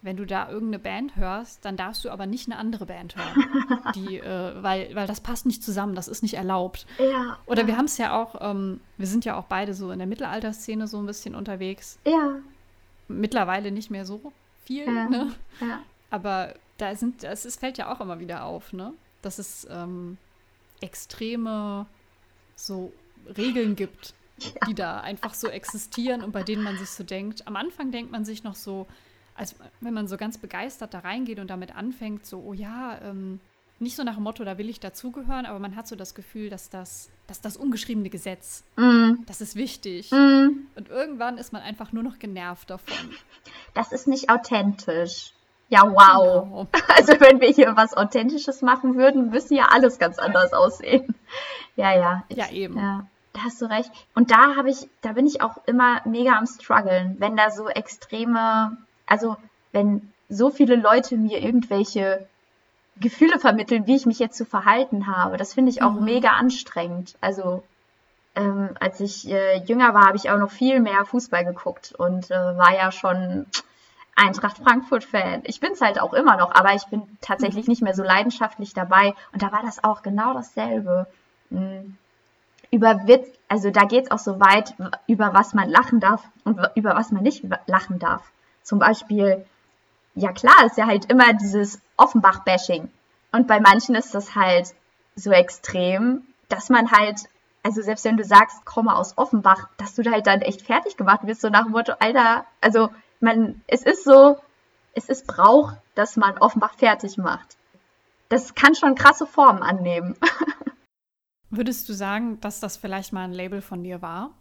[0.05, 3.91] Wenn du da irgendeine Band hörst, dann darfst du aber nicht eine andere Band hören.
[3.95, 6.85] Die, äh, weil, weil das passt nicht zusammen, das ist nicht erlaubt.
[6.99, 7.39] Ja.
[7.47, 10.07] Oder wir haben es ja auch, ähm, wir sind ja auch beide so in der
[10.07, 11.97] Mittelalterszene so ein bisschen unterwegs.
[12.05, 12.35] Ja,
[13.07, 14.31] Mittlerweile nicht mehr so
[14.63, 15.09] viel, Ja.
[15.09, 15.33] ne?
[15.59, 15.79] ja.
[16.11, 18.93] Aber da sind, es ist, fällt ja auch immer wieder auf, ne?
[19.23, 20.17] Dass es ähm,
[20.81, 21.85] extreme
[22.55, 22.93] so
[23.37, 24.13] Regeln gibt,
[24.67, 27.47] die da einfach so existieren und bei denen man sich so denkt.
[27.47, 28.85] Am Anfang denkt man sich noch so,
[29.35, 33.39] als wenn man so ganz begeistert da reingeht und damit anfängt, so, oh ja, ähm,
[33.79, 36.49] nicht so nach dem Motto, da will ich dazugehören, aber man hat so das Gefühl,
[36.49, 40.11] dass das, dass das ungeschriebene Gesetz, Mm, das ist wichtig.
[40.11, 42.95] mm, Und irgendwann ist man einfach nur noch genervt davon.
[43.73, 45.33] das ist nicht authentisch.
[45.67, 46.43] Ja, wow.
[46.43, 46.67] Genau.
[46.95, 51.13] Also wenn wir hier was Authentisches machen würden, müsste ja alles ganz anders aussehen.
[51.75, 52.23] Ja, ja.
[52.29, 52.77] Ich, Ja, eben.
[52.77, 53.91] Ja, da hast du recht.
[54.13, 57.67] Und da habe ich, da bin ich auch immer mega am struggeln, wenn da so
[57.67, 59.37] extreme, also
[59.71, 62.27] wenn so viele Leute mir irgendwelche
[62.97, 65.37] Gefühle vermitteln, wie ich mich jetzt zu verhalten habe.
[65.37, 66.05] Das finde ich auch Mhm.
[66.05, 67.15] mega anstrengend.
[67.21, 67.63] Also
[68.35, 72.31] ähm, als ich äh, jünger war, habe ich auch noch viel mehr Fußball geguckt und
[72.31, 73.45] äh, war ja schon
[74.15, 75.41] Eintracht Frankfurt-Fan.
[75.43, 78.73] Ich bin es halt auch immer noch, aber ich bin tatsächlich nicht mehr so leidenschaftlich
[78.73, 79.13] dabei.
[79.33, 81.07] Und da war das auch genau dasselbe.
[81.49, 81.95] Mm.
[82.71, 84.73] Über Witz, also da geht es auch so weit,
[85.07, 88.23] über was man lachen darf und über was man nicht lachen darf.
[88.65, 89.45] Zum Beispiel,
[90.15, 92.89] ja klar, ist ja halt immer dieses Offenbach-Bashing.
[93.31, 94.73] Und bei manchen ist das halt
[95.15, 97.21] so extrem, dass man halt,
[97.63, 100.97] also selbst wenn du sagst, komme aus Offenbach, dass du da halt dann echt fertig
[100.97, 104.37] gemacht wirst, so nach dem Motto, Alter, also man, es ist so,
[104.93, 107.57] es ist Brauch, dass man Offenbach fertig macht.
[108.29, 110.17] Das kann schon krasse Formen annehmen.
[111.51, 114.31] Würdest du sagen, dass das vielleicht mal ein Label von dir war?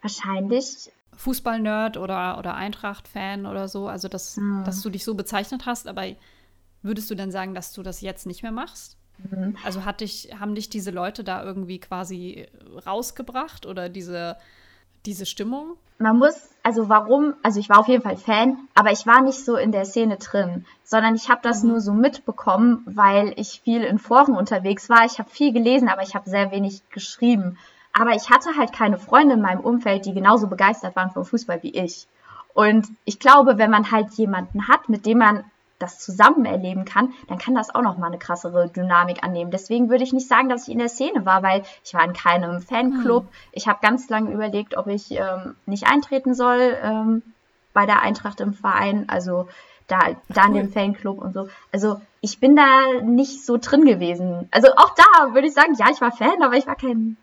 [0.00, 3.88] Wahrscheinlich, Fußball-Nerd oder, oder Eintracht-Fan oder so?
[3.88, 4.62] Also, dass, Hm.
[4.64, 6.04] dass du dich so bezeichnet hast, aber
[6.82, 8.96] würdest du dann sagen, dass du das jetzt nicht mehr machst?
[9.18, 9.56] mhm.
[9.64, 12.46] Also hat dich, haben dich diese Leute da irgendwie quasi
[12.86, 14.36] rausgebracht oder diese,
[15.06, 15.76] diese Stimmung?
[15.98, 19.44] man muss, also warum, also ich war auf jeden Fall Fan, aber ich war nicht
[19.44, 21.68] so in der Szene drin, sondern ich habe das Mhm.
[21.70, 25.04] nur so mitbekommen, weil ich viel in Foren unterwegs war.
[25.06, 27.56] Ich habe viel gelesen, aber ich habe sehr wenig geschrieben.
[27.92, 31.62] Aber ich hatte halt keine Freunde in meinem Umfeld, die genauso begeistert waren vom Fußball
[31.62, 32.06] wie ich.
[32.54, 35.44] Und ich glaube, wenn man halt jemanden hat, mit dem man
[35.82, 39.50] das zusammen erleben kann, dann kann das auch nochmal eine krassere Dynamik annehmen.
[39.50, 42.12] Deswegen würde ich nicht sagen, dass ich in der Szene war, weil ich war in
[42.12, 43.24] keinem Fanclub.
[43.24, 43.30] Hm.
[43.50, 47.22] Ich habe ganz lange überlegt, ob ich ähm, nicht eintreten soll ähm,
[47.72, 49.08] bei der Eintracht im Verein.
[49.08, 49.48] Also
[49.88, 51.48] da, da in dem Fanclub und so.
[51.72, 54.48] Also ich bin da nicht so drin gewesen.
[54.52, 57.16] Also auch da würde ich sagen, ja, ich war Fan, aber ich war kein,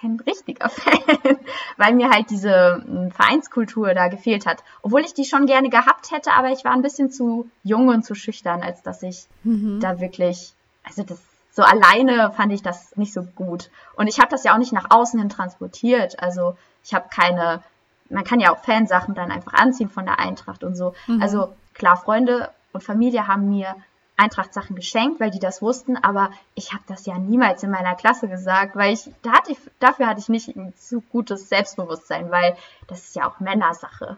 [0.00, 1.38] kein richtiger Fan,
[1.76, 4.62] weil mir halt diese hm, Vereinskultur da gefehlt hat.
[4.82, 8.04] Obwohl ich die schon gerne gehabt hätte, aber ich war ein bisschen zu jung und
[8.04, 9.80] zu schüchtern, als dass ich mhm.
[9.80, 11.20] da wirklich, also das
[11.52, 13.70] so alleine fand ich das nicht so gut.
[13.96, 16.22] Und ich habe das ja auch nicht nach außen hin transportiert.
[16.22, 17.62] Also ich habe keine,
[18.08, 20.94] man kann ja auch Fansachen dann einfach anziehen von der Eintracht und so.
[21.08, 21.20] Mhm.
[21.20, 23.74] Also klar, Freunde und Familie haben mir
[24.20, 28.28] Eintracht-Sachen geschenkt, weil die das wussten, aber ich habe das ja niemals in meiner Klasse
[28.28, 32.56] gesagt, weil ich, da hatte ich, dafür hatte ich nicht ein zu gutes Selbstbewusstsein, weil
[32.86, 34.16] das ist ja auch Männersache.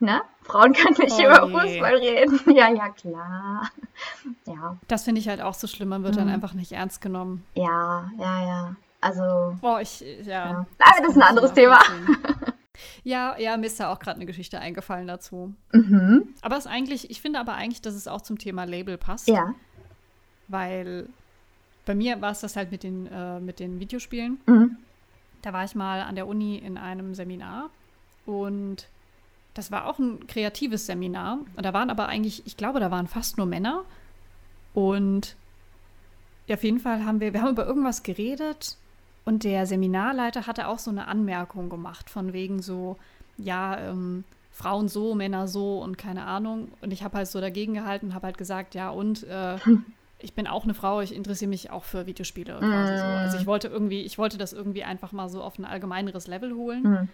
[0.00, 0.22] Ne?
[0.42, 2.40] Frauen können nicht oh über Fußball reden.
[2.54, 3.68] Ja, ja, klar.
[4.46, 4.76] Ja.
[4.86, 6.18] Das finde ich halt auch so schlimm, man wird mhm.
[6.18, 7.44] dann einfach nicht ernst genommen.
[7.54, 8.76] Ja, ja, ja.
[9.00, 9.56] Also.
[9.60, 10.50] Boah, ich, ja.
[10.50, 10.66] ja.
[10.78, 11.80] Das, das ist ein anderes Thema.
[13.08, 15.54] Ja, ja, mir ist da auch gerade eine Geschichte eingefallen dazu.
[15.72, 16.28] Mhm.
[16.42, 19.28] Aber es eigentlich, ich finde aber eigentlich, dass es auch zum Thema Label passt.
[19.28, 19.54] Ja.
[20.48, 21.08] Weil
[21.86, 24.38] bei mir war es das halt mit den, äh, mit den Videospielen.
[24.44, 24.76] Mhm.
[25.40, 27.70] Da war ich mal an der Uni in einem Seminar
[28.26, 28.88] und
[29.54, 31.38] das war auch ein kreatives Seminar.
[31.56, 33.86] Und da waren aber eigentlich, ich glaube, da waren fast nur Männer.
[34.74, 35.34] Und
[36.46, 38.76] ja, auf jeden Fall haben wir, wir haben über irgendwas geredet
[39.28, 42.96] und der Seminarleiter hatte auch so eine Anmerkung gemacht, von wegen so,
[43.36, 46.72] ja, ähm, Frauen so, Männer so und keine Ahnung.
[46.80, 49.58] Und ich habe halt so dagegen gehalten, habe halt gesagt, ja, und äh,
[50.18, 52.58] ich bin auch eine Frau, ich interessiere mich auch für Videospiele.
[52.58, 53.04] Quasi so.
[53.04, 56.54] Also ich wollte irgendwie, ich wollte das irgendwie einfach mal so auf ein allgemeineres Level
[56.54, 56.82] holen.
[56.84, 57.08] Mhm.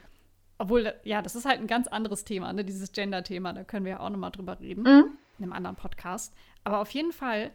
[0.58, 2.64] Obwohl, ja, das ist halt ein ganz anderes Thema, ne?
[2.64, 5.18] dieses Gender-Thema, da können wir ja auch nochmal drüber reden, mhm.
[5.40, 6.32] in einem anderen Podcast.
[6.62, 7.50] Aber auf jeden Fall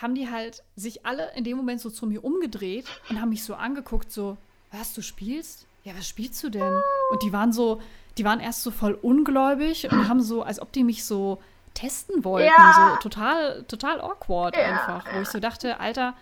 [0.00, 3.44] haben die halt sich alle in dem Moment so zu mir umgedreht und haben mich
[3.44, 4.36] so angeguckt, so,
[4.72, 5.66] was, du spielst?
[5.84, 6.80] Ja, was spielst du denn?
[7.10, 7.80] Und die waren so,
[8.18, 11.40] die waren erst so voll ungläubig und haben so, als ob die mich so
[11.74, 12.96] testen wollten, ja.
[12.96, 14.62] so total, total awkward ja.
[14.62, 16.14] einfach, wo ich so dachte, Alter,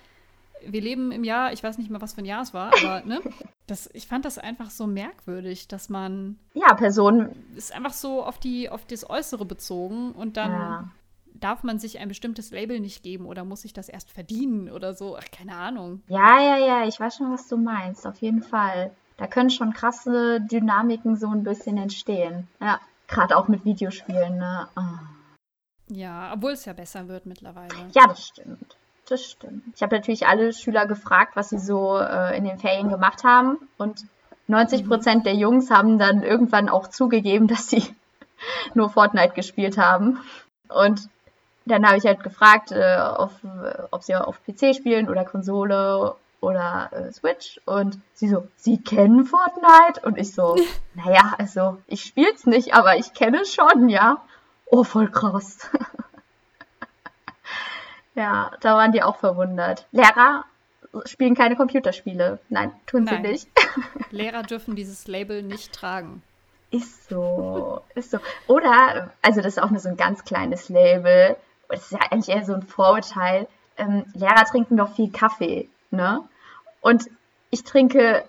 [0.66, 3.02] wir leben im Jahr, ich weiß nicht mehr, was für ein Jahr es war, aber
[3.04, 3.20] ne,
[3.66, 8.38] das, ich fand das einfach so merkwürdig, dass man ja Personen ist einfach so auf
[8.38, 10.90] die auf das Äußere bezogen und dann ja
[11.42, 14.94] darf man sich ein bestimmtes Label nicht geben oder muss ich das erst verdienen oder
[14.94, 15.16] so?
[15.16, 16.02] Ach, keine Ahnung.
[16.08, 18.92] Ja, ja, ja, ich weiß schon, was du meinst, auf jeden Fall.
[19.16, 22.48] Da können schon krasse Dynamiken so ein bisschen entstehen.
[22.60, 24.68] Ja, gerade auch mit Videospielen, ne?
[24.76, 25.94] Oh.
[25.94, 27.74] Ja, obwohl es ja besser wird mittlerweile.
[27.92, 28.76] Ja, das stimmt.
[29.08, 29.64] Das stimmt.
[29.74, 33.58] Ich habe natürlich alle Schüler gefragt, was sie so äh, in den Ferien gemacht haben.
[33.76, 34.06] Und
[34.46, 35.24] 90 Prozent mhm.
[35.24, 37.84] der Jungs haben dann irgendwann auch zugegeben, dass sie
[38.74, 40.18] nur Fortnite gespielt haben.
[40.68, 41.08] Und
[41.64, 43.32] dann habe ich halt gefragt, äh, auf,
[43.90, 49.24] ob sie auf PC spielen oder Konsole oder äh, Switch und sie so, sie kennen
[49.24, 50.56] Fortnite und ich so,
[50.94, 54.22] naja, also ich spiel's nicht, aber ich kenne es schon, ja.
[54.66, 55.70] Oh, voll krass.
[58.14, 59.86] ja, da waren die auch verwundert.
[59.92, 60.44] Lehrer
[61.04, 62.38] spielen keine Computerspiele.
[62.48, 63.22] Nein, tun Nein.
[63.22, 63.48] sie nicht.
[64.10, 66.22] Lehrer dürfen dieses Label nicht tragen.
[66.70, 68.18] Ist so, ist so.
[68.46, 71.36] Oder, also das ist auch nur so ein ganz kleines Label
[71.72, 76.22] das ist ja eigentlich eher so ein Vorurteil, ähm, Lehrer trinken doch viel Kaffee, ne?
[76.80, 77.08] Und
[77.50, 78.24] ich trinke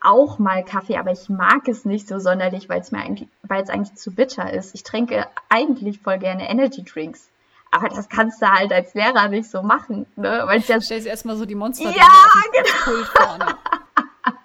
[0.00, 3.62] auch mal Kaffee, aber ich mag es nicht so sonderlich, weil es mir eigentlich, weil
[3.62, 4.74] es eigentlich zu bitter ist.
[4.74, 7.28] Ich trinke eigentlich voll gerne Energy Drinks.
[7.70, 10.42] Aber das kannst du halt als Lehrer nicht so machen, ne?
[10.46, 12.06] Weil ja Stellst erstmal so die Monster ja,
[12.52, 13.04] genau.
[13.04, 13.46] vorne.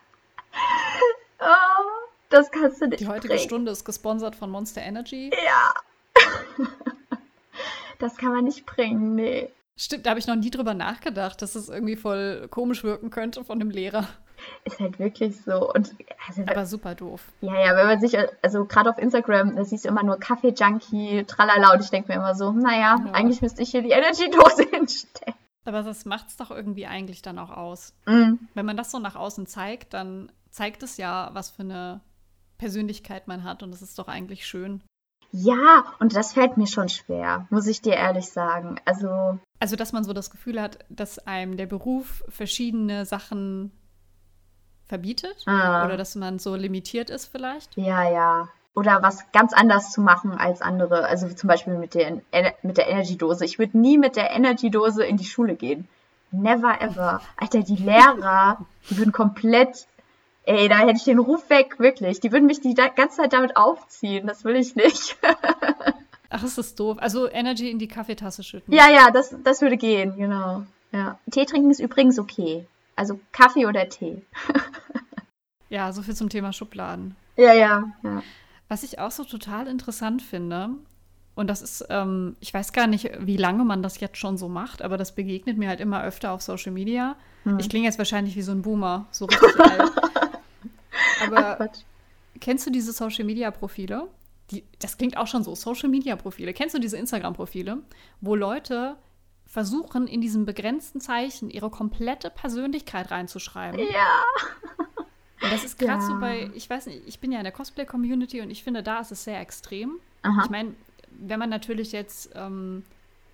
[1.39, 1.45] oh,
[2.29, 2.99] das kannst du nicht.
[2.99, 3.47] Die heutige bringen.
[3.47, 5.31] Stunde ist gesponsert von Monster Energy.
[5.45, 5.73] Ja.
[8.03, 9.49] Das kann man nicht bringen, nee.
[9.77, 13.45] Stimmt, da habe ich noch nie drüber nachgedacht, dass es irgendwie voll komisch wirken könnte
[13.45, 14.05] von dem Lehrer.
[14.65, 15.71] Ist halt wirklich so.
[15.73, 15.95] Und,
[16.27, 17.31] also, Aber super doof.
[17.39, 21.23] Ja, ja, wenn man sich, also gerade auf Instagram, da siehst du immer nur Kaffee-Junkie,
[21.23, 23.11] tralala, und ich denke mir immer so, naja, ja.
[23.13, 25.37] eigentlich müsste ich hier die Energy-Dose hinstellen.
[25.63, 27.93] Aber das macht es doch irgendwie eigentlich dann auch aus.
[28.05, 28.33] Mm.
[28.53, 32.01] Wenn man das so nach außen zeigt, dann zeigt es ja, was für eine
[32.57, 34.83] Persönlichkeit man hat und das ist doch eigentlich schön.
[35.35, 38.75] Ja, und das fällt mir schon schwer, muss ich dir ehrlich sagen.
[38.85, 39.39] Also.
[39.59, 43.71] Also, dass man so das Gefühl hat, dass einem der Beruf verschiedene Sachen
[44.85, 45.85] verbietet ah.
[45.85, 47.75] oder dass man so limitiert ist vielleicht.
[47.77, 48.49] Ja, ja.
[48.75, 51.07] Oder was ganz anders zu machen als andere.
[51.07, 52.21] Also zum Beispiel mit der,
[52.61, 53.43] mit der Energy-Dose.
[53.45, 55.87] Ich würde nie mit der Energy-Dose in die Schule gehen.
[56.31, 57.21] Never ever.
[57.37, 59.87] Alter, die Lehrer, die würden komplett
[60.45, 62.19] Ey, da hätte ich den Ruf weg, wirklich.
[62.19, 64.27] Die würden mich die ganze Zeit damit aufziehen.
[64.27, 65.17] Das will ich nicht.
[66.29, 66.97] Ach, ist das doof.
[66.99, 68.73] Also Energy in die Kaffeetasse schütten.
[68.73, 70.63] Ja, ja, das, das würde gehen, genau.
[70.91, 71.19] Ja.
[71.31, 72.65] Tee trinken ist übrigens okay.
[72.95, 74.21] Also Kaffee oder Tee.
[75.69, 77.15] ja, so viel zum Thema Schubladen.
[77.37, 78.23] Ja, ja, ja.
[78.67, 80.71] Was ich auch so total interessant finde,
[81.35, 84.49] und das ist, ähm, ich weiß gar nicht, wie lange man das jetzt schon so
[84.49, 87.15] macht, aber das begegnet mir halt immer öfter auf Social Media.
[87.43, 87.59] Hm.
[87.59, 89.91] Ich klinge jetzt wahrscheinlich wie so ein Boomer, so richtig alt.
[91.27, 94.07] Aber Ach, kennst du diese Social Media Profile?
[94.51, 96.53] Die, das klingt auch schon so, Social Media Profile.
[96.53, 97.77] Kennst du diese Instagram Profile,
[98.21, 98.97] wo Leute
[99.45, 103.79] versuchen, in diesem begrenzten Zeichen ihre komplette Persönlichkeit reinzuschreiben?
[103.79, 104.23] Ja.
[105.43, 106.07] Und das ist gerade ja.
[106.07, 108.99] so bei, ich weiß nicht, ich bin ja in der Cosplay-Community und ich finde, da
[108.99, 109.99] ist es sehr extrem.
[110.21, 110.43] Aha.
[110.45, 110.73] Ich meine,
[111.11, 112.83] wenn man natürlich jetzt ähm,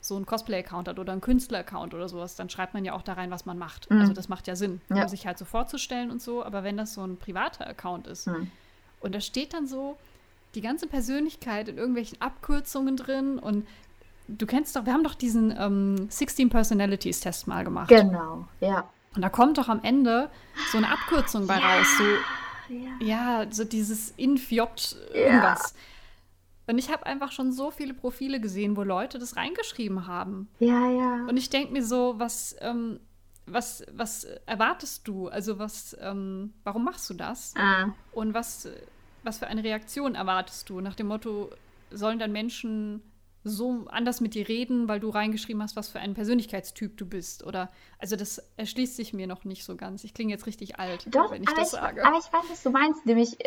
[0.02, 3.14] so einen Cosplay-Account hat oder einen Künstler-Account oder sowas, dann schreibt man ja auch da
[3.14, 3.90] rein, was man macht.
[3.92, 4.02] Mhm.
[4.02, 5.04] Also das macht ja Sinn, ja.
[5.04, 6.44] um sich halt so vorzustellen und so.
[6.44, 8.50] Aber wenn das so ein privater Account ist mhm.
[9.02, 9.98] und da steht dann so
[10.56, 13.68] die ganze Persönlichkeit in irgendwelchen Abkürzungen drin und
[14.28, 17.90] du kennst doch, wir haben doch diesen ähm, 16 Personalities Test mal gemacht.
[17.90, 18.88] Genau, ja.
[19.16, 20.30] Und da kommt doch am Ende
[20.72, 21.88] so eine Abkürzung bei ja, raus.
[21.98, 23.42] So, ja.
[23.42, 23.46] ja.
[23.52, 25.74] so dieses Infjot irgendwas.
[25.76, 25.80] Ja.
[26.70, 30.48] Und ich habe einfach schon so viele Profile gesehen, wo Leute das reingeschrieben haben.
[30.60, 31.26] Ja, ja.
[31.28, 33.00] Und ich denke mir so, was, ähm,
[33.48, 35.30] was, was erwartest du?
[35.30, 37.56] Also was, ähm, warum machst du das?
[37.58, 37.88] Ah.
[38.12, 38.70] Und was,
[39.24, 40.80] was für eine Reaktion erwartest du?
[40.80, 41.50] Nach dem Motto,
[41.90, 43.02] sollen dann Menschen
[43.44, 47.44] so anders mit dir reden, weil du reingeschrieben hast, was für ein Persönlichkeitstyp du bist.
[47.44, 50.04] Oder also das erschließt sich mir noch nicht so ganz.
[50.04, 52.06] Ich klinge jetzt richtig alt, Doch, wenn ich das ich, sage.
[52.06, 53.08] Aber ich weiß, was du meinst.
[53.08, 53.40] Nämlich,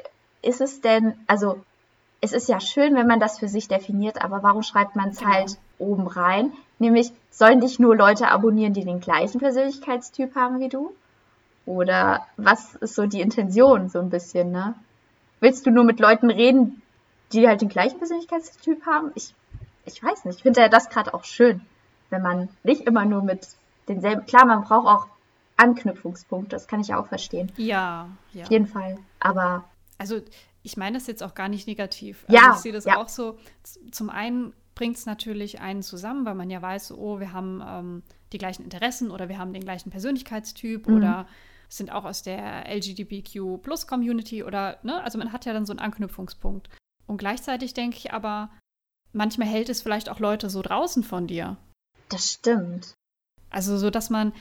[0.43, 1.63] ist es denn, also
[2.23, 5.19] es ist ja schön, wenn man das für sich definiert, aber warum schreibt man es
[5.19, 5.33] genau.
[5.33, 6.53] halt oben rein?
[6.79, 10.95] Nämlich, sollen dich nur Leute abonnieren, die den gleichen Persönlichkeitstyp haben wie du?
[11.67, 14.75] Oder was ist so die Intention so ein bisschen, ne?
[15.41, 16.81] Willst du nur mit Leuten reden,
[17.33, 19.13] die halt den gleichen Persönlichkeitstyp haben?
[19.15, 19.35] Ich
[19.85, 21.61] ich weiß nicht, ich finde ja das gerade auch schön,
[22.11, 23.49] wenn man nicht immer nur mit
[23.89, 25.07] denselben, klar, man braucht auch
[25.57, 27.51] Anknüpfungspunkte, das kann ich auch verstehen.
[27.57, 28.45] Ja, ja.
[28.45, 29.65] Auf jeden Fall, aber.
[29.99, 30.21] Also,
[30.63, 32.25] ich meine das jetzt auch gar nicht negativ.
[32.29, 32.53] Also ja.
[32.55, 32.97] Ich sehe das ja.
[32.97, 33.39] auch so.
[33.91, 38.03] Zum einen bringt es natürlich einen zusammen, weil man ja weiß, oh, wir haben ähm,
[38.33, 40.97] die gleichen Interessen oder wir haben den gleichen Persönlichkeitstyp mhm.
[40.97, 41.27] oder
[41.69, 45.73] sind auch aus der LGBTQ Plus Community oder, ne, also man hat ja dann so
[45.73, 46.69] einen Anknüpfungspunkt.
[47.07, 48.51] Und gleichzeitig denke ich aber,
[49.13, 51.57] manchmal hält es vielleicht auch Leute so draußen von dir.
[52.09, 52.95] Das stimmt.
[53.51, 54.33] Also so, dass man,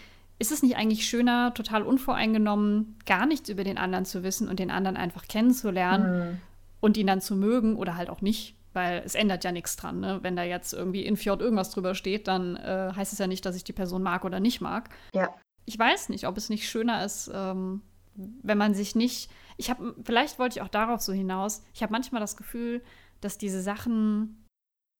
[0.41, 4.58] ist es nicht eigentlich schöner, total unvoreingenommen, gar nichts über den anderen zu wissen und
[4.58, 6.38] den anderen einfach kennenzulernen mhm.
[6.80, 9.99] und ihn dann zu mögen oder halt auch nicht, weil es ändert ja nichts dran.
[9.99, 10.19] Ne?
[10.23, 13.45] Wenn da jetzt irgendwie in Fjord irgendwas drüber steht, dann äh, heißt es ja nicht,
[13.45, 14.89] dass ich die Person mag oder nicht mag.
[15.13, 15.30] Ja.
[15.65, 17.84] Ich weiß nicht, ob es nicht schöner ist, ähm,
[18.15, 19.30] wenn man sich nicht.
[19.58, 21.63] Ich habe, vielleicht wollte ich auch darauf so hinaus.
[21.71, 22.82] Ich habe manchmal das Gefühl,
[23.21, 24.43] dass diese Sachen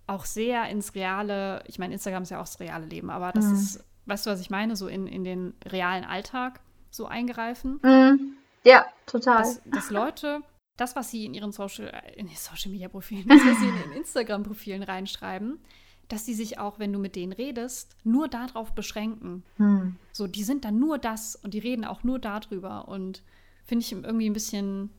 [0.06, 3.46] auch sehr ins reale, ich meine, Instagram ist ja auch das reale Leben, aber das
[3.46, 3.54] mhm.
[3.54, 6.60] ist, weißt du, was ich meine, so in, in den realen Alltag
[6.90, 7.80] so eingreifen.
[7.84, 8.34] Mhm.
[8.64, 9.40] Ja, total.
[9.40, 10.42] Dass, dass, Leute
[10.78, 13.92] das, was sie in ihren Social, in Social Media Profilen, das, was sie in ihren
[13.94, 15.60] Instagram-Profilen reinschreiben,
[16.08, 19.44] dass sie sich auch, wenn du mit denen redest, nur darauf beschränken.
[19.58, 19.96] Mhm.
[20.12, 23.24] So, die sind dann nur das und die reden auch nur darüber und
[23.66, 24.90] finde ich irgendwie ein bisschen,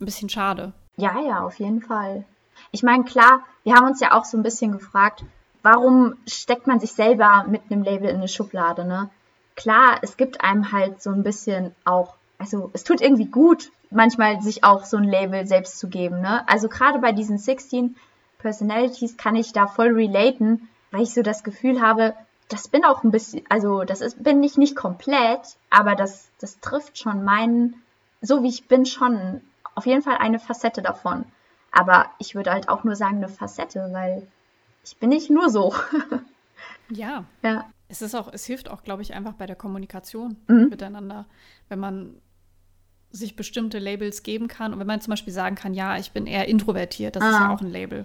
[0.00, 0.72] ein bisschen schade.
[0.96, 2.24] Ja, ja, auf jeden Fall.
[2.70, 5.24] Ich meine, klar, wir haben uns ja auch so ein bisschen gefragt,
[5.66, 9.10] warum steckt man sich selber mit einem Label in eine Schublade, ne?
[9.56, 14.40] Klar, es gibt einem halt so ein bisschen auch, also es tut irgendwie gut, manchmal
[14.40, 16.48] sich auch so ein Label selbst zu geben, ne?
[16.48, 17.96] Also gerade bei diesen 16
[18.38, 22.14] Personalities kann ich da voll relaten, weil ich so das Gefühl habe,
[22.48, 26.60] das bin auch ein bisschen, also das ist, bin ich nicht komplett, aber das, das
[26.60, 27.82] trifft schon meinen,
[28.20, 29.40] so wie ich bin, schon
[29.74, 31.24] auf jeden Fall eine Facette davon.
[31.72, 34.28] Aber ich würde halt auch nur sagen, eine Facette, weil
[34.86, 35.74] ich bin nicht nur so.
[36.88, 37.24] ja.
[37.42, 37.66] Ja.
[37.88, 40.68] Es ist auch, es hilft auch, glaube ich, einfach bei der Kommunikation mhm.
[40.70, 41.26] miteinander,
[41.68, 42.16] wenn man
[43.10, 46.26] sich bestimmte Labels geben kann und wenn man zum Beispiel sagen kann, ja, ich bin
[46.26, 47.28] eher introvertiert, das ah.
[47.28, 47.54] ist ja ah.
[47.54, 48.04] auch ein Label.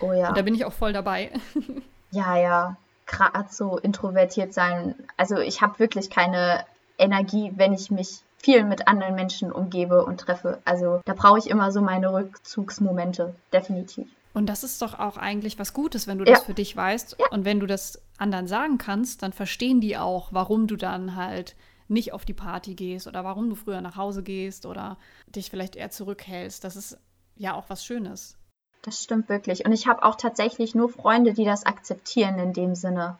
[0.00, 0.28] Oh ja.
[0.28, 1.30] Und da bin ich auch voll dabei.
[2.10, 2.76] ja, ja.
[3.06, 4.94] Gerade so introvertiert sein.
[5.16, 6.64] Also ich habe wirklich keine
[6.96, 10.60] Energie, wenn ich mich viel mit anderen Menschen umgebe und treffe.
[10.64, 14.08] Also da brauche ich immer so meine Rückzugsmomente, definitiv.
[14.32, 16.34] Und das ist doch auch eigentlich was Gutes, wenn du ja.
[16.34, 17.16] das für dich weißt.
[17.18, 17.26] Ja.
[17.30, 21.56] Und wenn du das anderen sagen kannst, dann verstehen die auch, warum du dann halt
[21.88, 24.96] nicht auf die Party gehst oder warum du früher nach Hause gehst oder
[25.26, 26.62] dich vielleicht eher zurückhältst.
[26.62, 26.96] Das ist
[27.36, 28.36] ja auch was Schönes.
[28.82, 29.66] Das stimmt wirklich.
[29.66, 33.18] Und ich habe auch tatsächlich nur Freunde, die das akzeptieren in dem Sinne.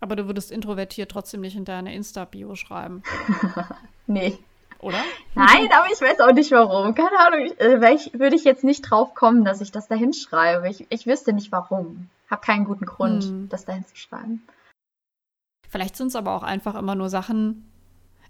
[0.00, 3.02] Aber du würdest introvertiert trotzdem nicht in deine Insta-Bio schreiben.
[4.06, 4.38] nee.
[4.84, 4.98] Oder?
[5.34, 6.94] Nein, aber ich weiß auch nicht warum.
[6.94, 7.46] Keine Ahnung.
[7.46, 10.68] Ich, äh, ich, würde ich jetzt nicht drauf kommen, dass ich das da hinschreibe.
[10.68, 12.08] Ich, ich wüsste nicht warum.
[12.30, 13.48] Hab keinen guten Grund, hm.
[13.48, 14.42] das da hinzuschreiben.
[15.68, 17.70] Vielleicht sind es aber auch einfach immer nur Sachen.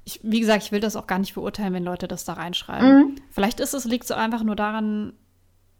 [0.04, 2.98] Ich, wie gesagt, ich will das auch gar nicht beurteilen, wenn Leute das da reinschreiben.
[2.98, 3.14] Mhm.
[3.30, 5.12] Vielleicht ist es, liegt es einfach nur daran,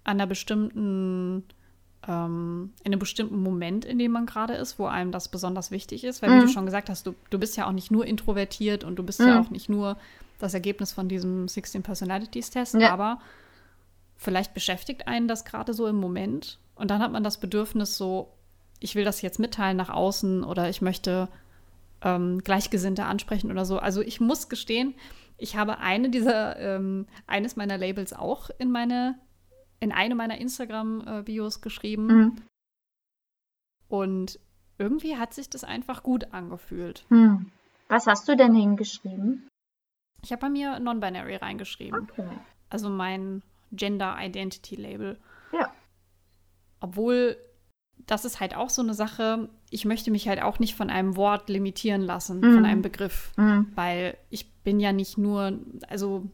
[0.03, 1.45] an einer bestimmten
[2.09, 6.05] ähm, in einem bestimmten Moment, in dem man gerade ist, wo einem das besonders wichtig
[6.05, 6.23] ist.
[6.23, 6.35] Weil, mhm.
[6.35, 6.53] wie du mhm.
[6.53, 9.29] schon gesagt hast, du, du bist ja auch nicht nur introvertiert und du bist mhm.
[9.29, 9.97] ja auch nicht nur
[10.39, 12.93] das Ergebnis von diesem 16 Personalities Test, ja.
[12.93, 13.21] aber
[14.17, 18.33] vielleicht beschäftigt einen das gerade so im Moment und dann hat man das Bedürfnis so,
[18.81, 21.29] ich will das jetzt mitteilen nach außen oder ich möchte
[22.03, 23.79] ähm, Gleichgesinnte ansprechen oder so.
[23.79, 24.95] Also ich muss gestehen,
[25.39, 29.17] ich habe eine dieser, ähm, eines meiner Labels auch in meine
[29.85, 32.07] in eine meiner Instagram-Bios geschrieben.
[32.07, 32.43] Mhm.
[33.89, 34.41] Und
[34.79, 37.05] irgendwie hat sich das einfach gut angefühlt.
[37.11, 37.53] Mhm.
[37.89, 39.47] Was hast du denn hingeschrieben?
[40.23, 42.09] Ich habe bei mir Non-Binary reingeschrieben.
[42.11, 42.27] Okay.
[42.71, 45.19] Also mein Gender Identity Label.
[45.53, 45.71] Ja.
[46.81, 47.37] Obwohl,
[48.07, 51.15] das ist halt auch so eine Sache, ich möchte mich halt auch nicht von einem
[51.17, 52.55] Wort limitieren lassen, mhm.
[52.55, 53.33] von einem Begriff.
[53.37, 53.71] Mhm.
[53.75, 55.59] Weil ich bin ja nicht nur,
[55.89, 56.27] also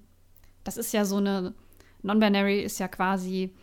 [0.63, 1.53] das ist ja so eine
[2.03, 3.55] Non-binary ist ja quasi,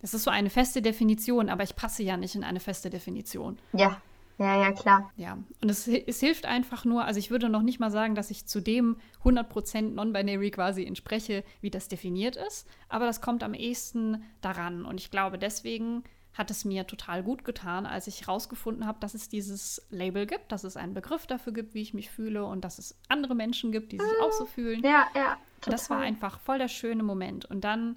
[0.00, 3.58] das ist so eine feste Definition, aber ich passe ja nicht in eine feste Definition.
[3.72, 4.00] Ja,
[4.38, 5.10] ja, ja, klar.
[5.16, 8.30] Ja, und es, es hilft einfach nur, also ich würde noch nicht mal sagen, dass
[8.30, 13.54] ich zu dem 100% Non-binary quasi entspreche, wie das definiert ist, aber das kommt am
[13.54, 14.84] ehesten daran.
[14.84, 19.14] Und ich glaube, deswegen hat es mir total gut getan, als ich herausgefunden habe, dass
[19.14, 22.62] es dieses Label gibt, dass es einen Begriff dafür gibt, wie ich mich fühle und
[22.62, 24.82] dass es andere Menschen gibt, die sich auch so fühlen.
[24.82, 25.38] Ja, ja.
[25.66, 25.78] Total.
[25.78, 27.44] Das war einfach voll der schöne Moment.
[27.44, 27.96] Und dann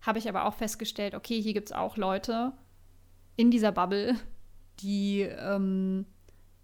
[0.00, 2.52] habe ich aber auch festgestellt, okay, hier gibt es auch Leute
[3.36, 4.16] in dieser Bubble,
[4.80, 6.06] die ähm,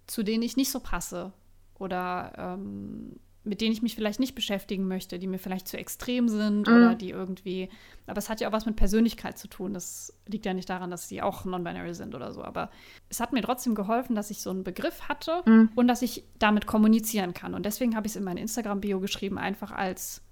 [0.07, 1.33] zu denen ich nicht so passe
[1.79, 6.29] oder ähm, mit denen ich mich vielleicht nicht beschäftigen möchte, die mir vielleicht zu extrem
[6.29, 6.75] sind mhm.
[6.75, 7.69] oder die irgendwie.
[8.07, 9.75] Aber es hat ja auch was mit Persönlichkeit zu tun.
[9.75, 12.45] Das liegt ja nicht daran, dass sie auch non-binary sind oder so.
[12.45, 12.71] Aber
[13.09, 15.71] es hat mir trotzdem geholfen, dass ich so einen Begriff hatte mhm.
[15.75, 17.55] und dass ich damit kommunizieren kann.
[17.55, 20.23] Und deswegen habe ich es in mein Instagram-Bio geschrieben, einfach als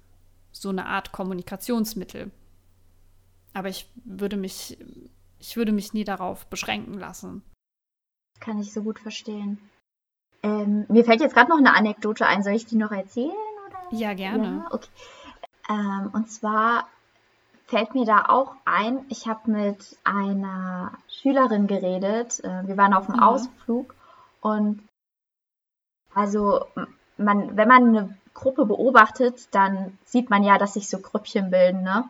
[0.52, 2.30] so eine Art Kommunikationsmittel.
[3.54, 4.78] Aber ich würde mich,
[5.40, 7.42] ich würde mich nie darauf beschränken lassen.
[8.38, 9.58] Kann ich so gut verstehen.
[10.42, 12.42] Ähm, mir fällt jetzt gerade noch eine Anekdote ein.
[12.42, 13.30] Soll ich die noch erzählen?
[13.66, 13.98] Oder?
[13.98, 14.64] Ja, gerne.
[14.64, 14.88] Ja, okay.
[15.68, 16.88] Ähm, und zwar
[17.66, 22.42] fällt mir da auch ein, ich habe mit einer Schülerin geredet.
[22.42, 23.22] Äh, wir waren auf einem mhm.
[23.22, 23.94] Ausflug
[24.40, 24.82] und
[26.12, 26.64] also
[27.16, 31.82] man, wenn man eine Gruppe beobachtet, dann sieht man ja, dass sich so Grüppchen bilden,
[31.82, 32.04] ne?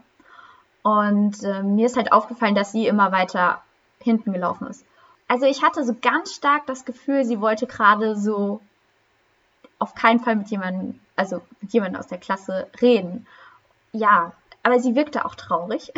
[0.83, 3.61] Und äh, mir ist halt aufgefallen, dass sie immer weiter
[3.99, 4.87] hinten gelaufen ist
[5.31, 8.61] also ich hatte so ganz stark das Gefühl, sie wollte gerade so
[9.79, 13.29] auf keinen Fall mit jemandem, also mit jemandem aus der Klasse reden.
[13.93, 14.33] Ja,
[14.65, 15.93] aber sie wirkte auch traurig.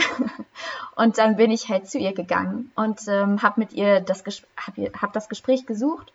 [0.97, 4.76] und dann bin ich halt zu ihr gegangen und ähm, habe mit ihr das, hab,
[5.01, 6.12] hab das Gespräch gesucht,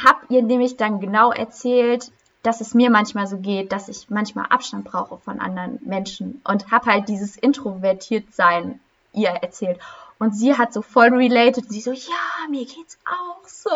[0.00, 2.12] habe ihr nämlich dann genau erzählt,
[2.44, 6.70] dass es mir manchmal so geht, dass ich manchmal Abstand brauche von anderen Menschen und
[6.70, 8.78] habe halt dieses introvertiert sein
[9.12, 9.80] ihr erzählt.
[10.18, 11.70] Und sie hat so voll related.
[11.70, 13.70] Sie so, ja, mir geht's auch so.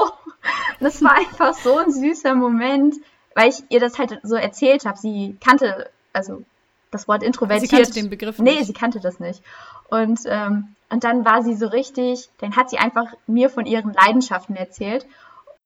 [0.80, 2.96] Das war einfach so ein süßer Moment,
[3.34, 4.98] weil ich ihr das halt so erzählt habe.
[4.98, 6.42] Sie kannte, also
[6.90, 7.70] das Wort introvertiert.
[7.70, 8.58] Sie kannte den Begriff nicht.
[8.58, 9.42] Nee, sie kannte das nicht.
[9.88, 13.92] Und, ähm, und dann war sie so richtig, dann hat sie einfach mir von ihren
[13.92, 15.06] Leidenschaften erzählt.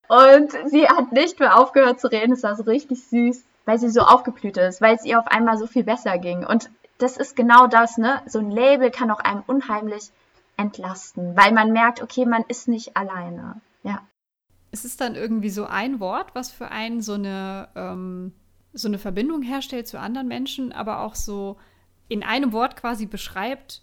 [0.09, 2.33] Und sie hat nicht mehr aufgehört zu reden.
[2.33, 5.57] Es war so richtig süß, weil sie so aufgeblüht ist, weil es ihr auf einmal
[5.59, 6.45] so viel besser ging.
[6.45, 8.21] Und das ist genau das, ne?
[8.27, 10.11] So ein Label kann auch einem unheimlich
[10.61, 13.61] entlasten, weil man merkt, okay, man ist nicht alleine.
[13.83, 14.07] Ja.
[14.71, 18.33] Es ist dann irgendwie so ein Wort, was für einen so eine, ähm,
[18.73, 21.57] so eine Verbindung herstellt zu anderen Menschen, aber auch so
[22.09, 23.83] in einem Wort quasi beschreibt,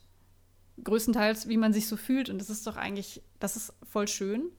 [0.84, 2.30] größtenteils, wie man sich so fühlt.
[2.30, 4.52] Und das ist doch eigentlich, das ist voll schön.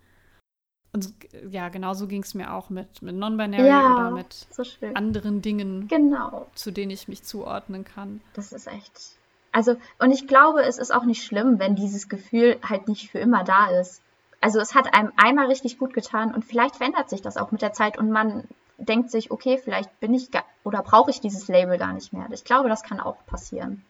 [0.93, 1.13] Und
[1.51, 4.65] ja, genauso ging es mir auch mit, mit Non-Binary ja, oder mit so
[4.95, 6.49] anderen Dingen, genau.
[6.55, 8.21] zu denen ich mich zuordnen kann.
[8.33, 9.18] Das ist echt
[9.59, 13.19] also, und ich glaube, es ist auch nicht schlimm, wenn dieses Gefühl halt nicht für
[13.19, 14.01] immer da ist.
[14.41, 17.61] Also es hat einem einmal richtig gut getan und vielleicht verändert sich das auch mit
[17.61, 18.45] der Zeit und man
[18.77, 20.31] denkt sich, okay, vielleicht bin ich
[20.63, 22.29] oder brauche ich dieses Label gar nicht mehr.
[22.31, 23.85] Ich glaube, das kann auch passieren.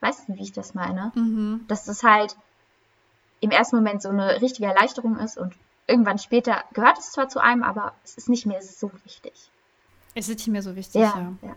[0.00, 1.12] Weißt du, wie ich das meine?
[1.14, 1.66] Mhm.
[1.68, 2.36] Dass das halt
[3.38, 5.54] im ersten Moment so eine richtige Erleichterung ist und
[5.86, 9.52] irgendwann später gehört es zwar zu einem, aber es ist nicht mehr so wichtig.
[10.16, 11.16] Es ist nicht mehr so wichtig, ja.
[11.16, 11.48] ja.
[11.48, 11.56] ja.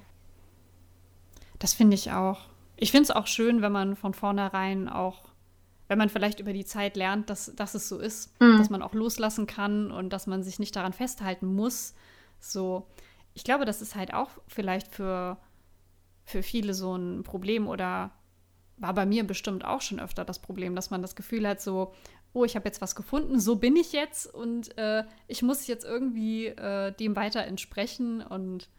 [1.58, 2.49] Das finde ich auch.
[2.82, 5.26] Ich finde es auch schön, wenn man von vornherein auch,
[5.90, 8.58] wenn man vielleicht über die Zeit lernt, dass, dass es so ist, mhm.
[8.58, 11.94] dass man auch loslassen kann und dass man sich nicht daran festhalten muss.
[12.40, 12.88] So,
[13.34, 15.38] ich glaube, das ist halt auch vielleicht für,
[16.24, 18.12] für viele so ein Problem oder
[18.78, 21.94] war bei mir bestimmt auch schon öfter das Problem, dass man das Gefühl hat, so,
[22.32, 25.84] oh, ich habe jetzt was gefunden, so bin ich jetzt und äh, ich muss jetzt
[25.84, 28.70] irgendwie äh, dem weiter entsprechen und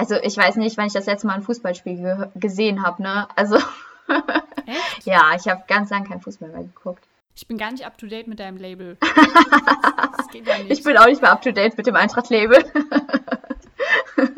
[0.00, 3.28] also ich weiß nicht, wann ich das letzte Mal ein Fußballspiel ge gesehen habe, ne?
[3.36, 3.56] Also
[4.66, 5.04] Echt?
[5.04, 7.06] ja, ich habe ganz lange kein Fußball mehr geguckt.
[7.34, 8.96] Ich bin gar nicht up to date mit deinem Label.
[10.16, 10.70] das geht ja nicht.
[10.70, 12.64] Ich bin auch nicht mehr up to date mit dem Eintracht-Label.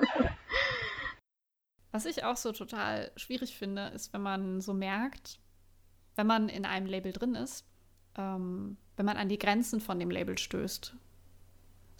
[1.92, 5.38] Was ich auch so total schwierig finde, ist, wenn man so merkt,
[6.16, 7.64] wenn man in einem Label drin ist,
[8.18, 10.96] ähm, wenn man an die Grenzen von dem Label stößt.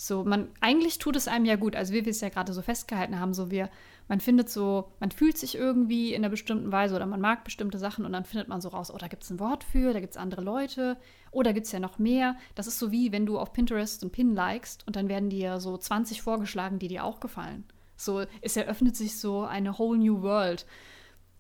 [0.05, 2.61] So, man, eigentlich tut es einem ja gut, also wie wir es ja gerade so
[2.61, 3.71] festgehalten haben, so wir,
[4.09, 7.79] man findet so, man fühlt sich irgendwie in einer bestimmten Weise oder man mag bestimmte
[7.79, 10.01] Sachen und dann findet man so raus, oh, da gibt es ein Wort für, da
[10.01, 10.97] gibt es andere Leute,
[11.31, 12.35] oh, gibt es ja noch mehr.
[12.57, 15.61] Das ist so wie, wenn du auf Pinterest einen Pin likest und dann werden dir
[15.61, 17.63] so 20 vorgeschlagen, die dir auch gefallen.
[17.97, 20.67] So, es eröffnet sich so eine whole new world.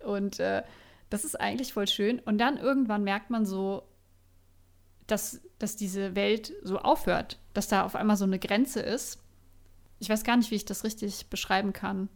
[0.05, 0.63] Und äh,
[1.11, 2.21] das ist eigentlich voll schön.
[2.21, 3.83] Und dann irgendwann merkt man so,
[5.09, 9.19] dass, dass diese Welt so aufhört, dass da auf einmal so eine Grenze ist.
[10.01, 12.09] Ich weiß gar nicht, wie ich das richtig beschreiben kann.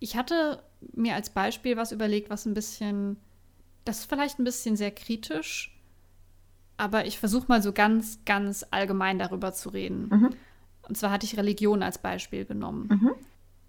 [0.00, 0.62] Ich hatte
[0.92, 3.16] mir als Beispiel was überlegt, was ein bisschen,
[3.84, 5.74] das ist vielleicht ein bisschen sehr kritisch,
[6.76, 10.08] aber ich versuche mal so ganz, ganz allgemein darüber zu reden.
[10.10, 10.30] Mhm.
[10.82, 12.88] Und zwar hatte ich Religion als Beispiel genommen.
[12.90, 13.10] Mhm.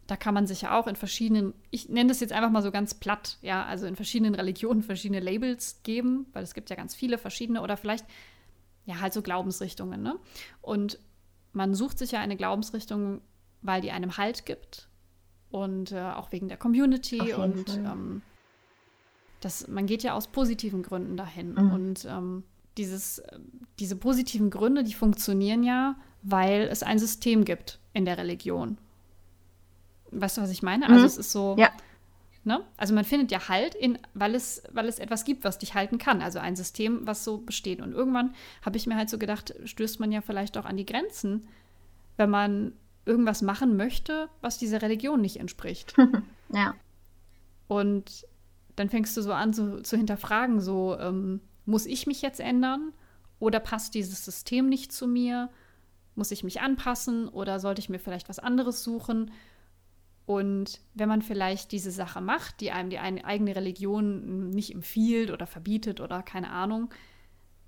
[0.07, 2.71] Da kann man sich ja auch in verschiedenen, ich nenne das jetzt einfach mal so
[2.71, 6.93] ganz platt, ja, also in verschiedenen Religionen verschiedene Labels geben, weil es gibt ja ganz
[6.93, 8.05] viele verschiedene oder vielleicht
[8.85, 10.01] ja, halt so Glaubensrichtungen.
[10.01, 10.17] Ne?
[10.61, 10.99] Und
[11.53, 13.21] man sucht sich ja eine Glaubensrichtung,
[13.61, 14.87] weil die einem Halt gibt
[15.49, 18.21] und äh, auch wegen der Community und ähm,
[19.41, 21.53] das, man geht ja aus positiven Gründen dahin.
[21.53, 21.71] Mhm.
[21.71, 22.43] Und ähm,
[22.77, 23.21] dieses,
[23.79, 28.77] diese positiven Gründe, die funktionieren ja, weil es ein System gibt in der Religion.
[30.11, 30.85] Weißt du, was ich meine?
[30.85, 31.03] Also mhm.
[31.03, 31.69] Also es ist so, ja.
[32.45, 32.63] Ne?
[32.77, 35.97] Also man findet ja Halt, in, weil, es, weil es etwas gibt, was dich halten
[35.97, 36.21] kann.
[36.21, 37.81] Also ein System, was so besteht.
[37.81, 40.85] Und irgendwann habe ich mir halt so gedacht, stößt man ja vielleicht auch an die
[40.85, 41.47] Grenzen,
[42.17, 42.73] wenn man
[43.05, 45.95] irgendwas machen möchte, was dieser Religion nicht entspricht.
[46.53, 46.75] ja.
[47.67, 48.27] Und
[48.75, 52.93] dann fängst du so an so, zu hinterfragen, so ähm, muss ich mich jetzt ändern
[53.39, 55.49] oder passt dieses System nicht zu mir?
[56.13, 59.31] Muss ich mich anpassen oder sollte ich mir vielleicht was anderes suchen?
[60.25, 65.45] Und wenn man vielleicht diese Sache macht, die einem die eigene Religion nicht empfiehlt oder
[65.45, 66.89] verbietet oder keine Ahnung,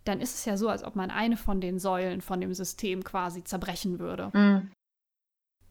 [0.05, 3.03] dann ist es ja so, als ob man eine von den Säulen von dem System
[3.03, 4.31] quasi zerbrechen würde.
[4.33, 4.71] Mhm.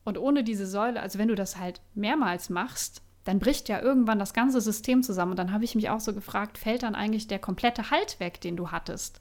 [0.05, 4.21] Und ohne diese Säule, also wenn du das halt mehrmals machst, dann bricht ja irgendwann
[4.21, 5.33] das ganze System zusammen.
[5.33, 8.41] Und dann habe ich mich auch so gefragt, fällt dann eigentlich der komplette Halt weg,
[8.41, 9.21] den du hattest?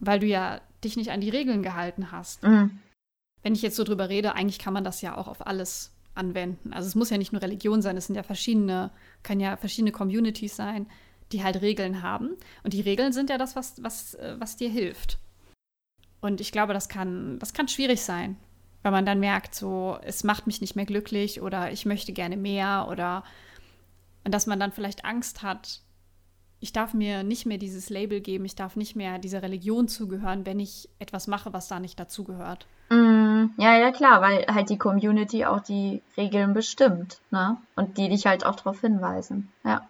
[0.00, 2.42] Weil du ja dich nicht an die Regeln gehalten hast.
[2.42, 2.80] Mhm.
[3.44, 6.72] Wenn ich jetzt so drüber rede, eigentlich kann man das ja auch auf alles anwenden.
[6.72, 8.90] Also es muss ja nicht nur Religion sein, es sind ja verschiedene,
[9.22, 10.86] kann ja verschiedene Communities sein,
[11.32, 12.30] die halt Regeln haben.
[12.62, 15.18] Und die Regeln sind ja das, was, was, äh, was dir hilft.
[16.20, 18.36] Und ich glaube, das kann, das kann schwierig sein,
[18.82, 22.36] weil man dann merkt, so, es macht mich nicht mehr glücklich oder ich möchte gerne
[22.36, 23.24] mehr oder
[24.24, 25.82] und dass man dann vielleicht Angst hat,
[26.60, 30.46] ich darf mir nicht mehr dieses Label geben, ich darf nicht mehr dieser Religion zugehören,
[30.46, 32.66] wenn ich etwas mache, was da nicht dazugehört.
[32.88, 33.03] Mm,
[33.56, 37.56] ja, ja, klar, weil halt die Community auch die Regeln bestimmt, ne?
[37.76, 39.88] Und die dich halt auch darauf hinweisen, ja.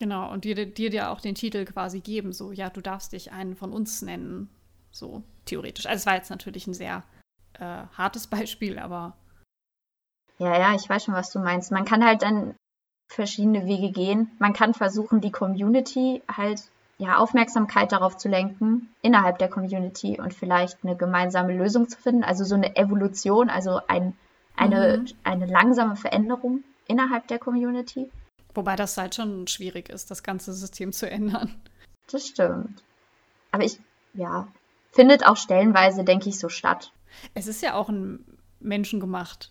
[0.00, 3.32] Genau, und dir, dir dir auch den Titel quasi geben, so, ja, du darfst dich
[3.32, 4.50] einen von uns nennen,
[4.90, 5.86] so theoretisch.
[5.86, 7.04] Also es war jetzt natürlich ein sehr
[7.54, 9.16] äh, hartes Beispiel, aber.
[10.38, 11.70] Ja, ja, ich weiß schon, was du meinst.
[11.70, 12.56] Man kann halt dann
[13.08, 14.32] verschiedene Wege gehen.
[14.38, 20.32] Man kann versuchen, die Community halt ja, Aufmerksamkeit darauf zu lenken innerhalb der Community und
[20.32, 22.24] vielleicht eine gemeinsame Lösung zu finden.
[22.24, 24.16] Also so eine Evolution, also ein,
[24.56, 25.06] eine, mhm.
[25.24, 28.10] eine langsame Veränderung innerhalb der Community.
[28.54, 31.54] Wobei das halt schon schwierig ist, das ganze System zu ändern.
[32.10, 32.84] Das stimmt.
[33.50, 33.80] Aber ich,
[34.12, 34.46] ja,
[34.92, 36.92] findet auch stellenweise, denke ich, so statt.
[37.34, 38.24] Es ist ja auch ein
[38.60, 39.50] Menschen gemacht.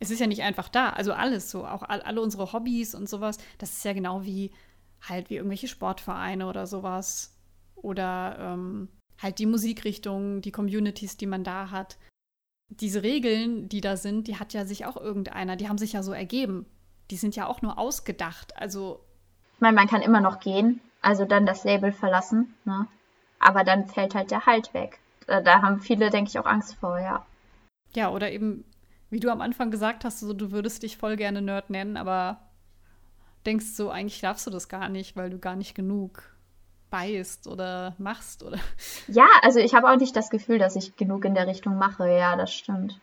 [0.00, 0.90] Es ist ja nicht einfach da.
[0.90, 3.38] Also alles so, auch all, alle unsere Hobbys und sowas.
[3.58, 4.52] Das ist ja genau wie
[5.06, 7.36] halt wie irgendwelche Sportvereine oder sowas.
[7.74, 8.88] Oder ähm,
[9.20, 11.98] halt die Musikrichtungen, die Communities, die man da hat.
[12.68, 16.02] Diese Regeln, die da sind, die hat ja sich auch irgendeiner, die haben sich ja
[16.02, 16.66] so ergeben.
[17.10, 18.56] Die sind ja auch nur ausgedacht.
[18.56, 19.04] Also.
[19.54, 22.86] Ich meine, man kann immer noch gehen, also dann das Label verlassen, ne?
[23.40, 24.98] Aber dann fällt halt der Halt weg.
[25.26, 27.24] Da, da haben viele, denke ich, auch Angst vor, ja.
[27.94, 28.64] Ja, oder eben,
[29.10, 32.47] wie du am Anfang gesagt hast, so, du würdest dich voll gerne Nerd nennen, aber
[33.46, 36.22] denkst so, eigentlich darfst du das gar nicht, weil du gar nicht genug
[36.90, 38.58] beißt oder machst oder.
[39.08, 42.08] Ja, also ich habe auch nicht das Gefühl, dass ich genug in der Richtung mache.
[42.10, 43.00] Ja, das stimmt.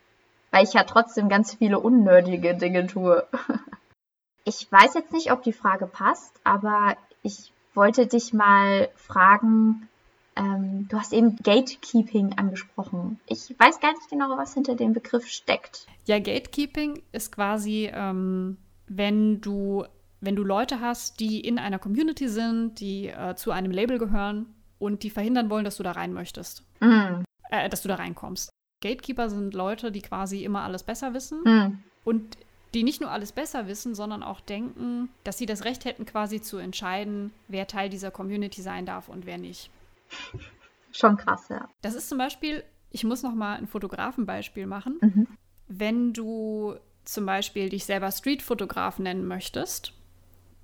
[0.52, 3.28] weil ich ja trotzdem ganz viele unnötige Dinge tue.
[4.48, 9.90] Ich weiß jetzt nicht, ob die Frage passt, aber ich wollte dich mal fragen,
[10.36, 13.20] ähm, du hast eben Gatekeeping angesprochen.
[13.26, 15.88] Ich weiß gar nicht genau, was hinter dem Begriff steckt.
[16.06, 18.58] Ja, Gatekeeping ist quasi, ähm,
[18.88, 19.86] wenn du
[20.22, 24.48] wenn du Leute hast, die in einer Community sind, die äh, zu einem Label gehören
[24.80, 26.64] und die verhindern wollen, dass du da rein möchtest.
[26.80, 27.24] Mm.
[27.50, 28.50] Äh, dass du da reinkommst.
[28.82, 31.80] Gatekeeper sind Leute, die quasi immer alles besser wissen mm.
[32.04, 32.38] und
[32.74, 36.42] die nicht nur alles besser wissen, sondern auch denken, dass sie das Recht hätten, quasi
[36.42, 39.70] zu entscheiden, wer Teil dieser Community sein darf und wer nicht.
[40.92, 41.70] Schon krass, ja.
[41.82, 44.98] Das ist zum Beispiel, ich muss noch mal ein Fotografenbeispiel machen.
[45.02, 45.28] Mhm.
[45.68, 49.94] Wenn du zum Beispiel dich selber Streetfotograf nennen möchtest,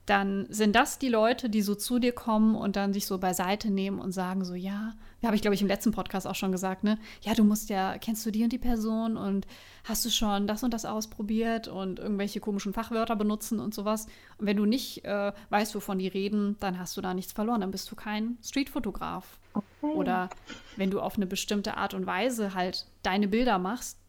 [0.05, 3.69] dann sind das die Leute, die so zu dir kommen und dann sich so beiseite
[3.69, 4.93] nehmen und sagen so, ja,
[5.23, 6.97] habe ich glaube ich im letzten Podcast auch schon gesagt, ne?
[7.21, 9.45] Ja, du musst ja, kennst du die und die Person und
[9.83, 14.07] hast du schon das und das ausprobiert und irgendwelche komischen Fachwörter benutzen und sowas.
[14.39, 17.61] Und wenn du nicht äh, weißt, wovon die reden, dann hast du da nichts verloren,
[17.61, 19.37] dann bist du kein Streetfotograf.
[19.53, 19.93] Okay.
[19.93, 20.29] Oder
[20.77, 23.99] wenn du auf eine bestimmte Art und Weise halt deine Bilder machst,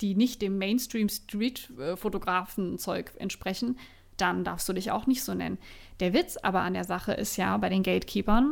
[0.00, 3.76] die nicht dem Mainstream Street-Fotografen-Zeug entsprechen,
[4.20, 5.58] dann darfst du dich auch nicht so nennen.
[6.00, 8.44] Der Witz aber an der Sache ist ja bei den Gatekeepers,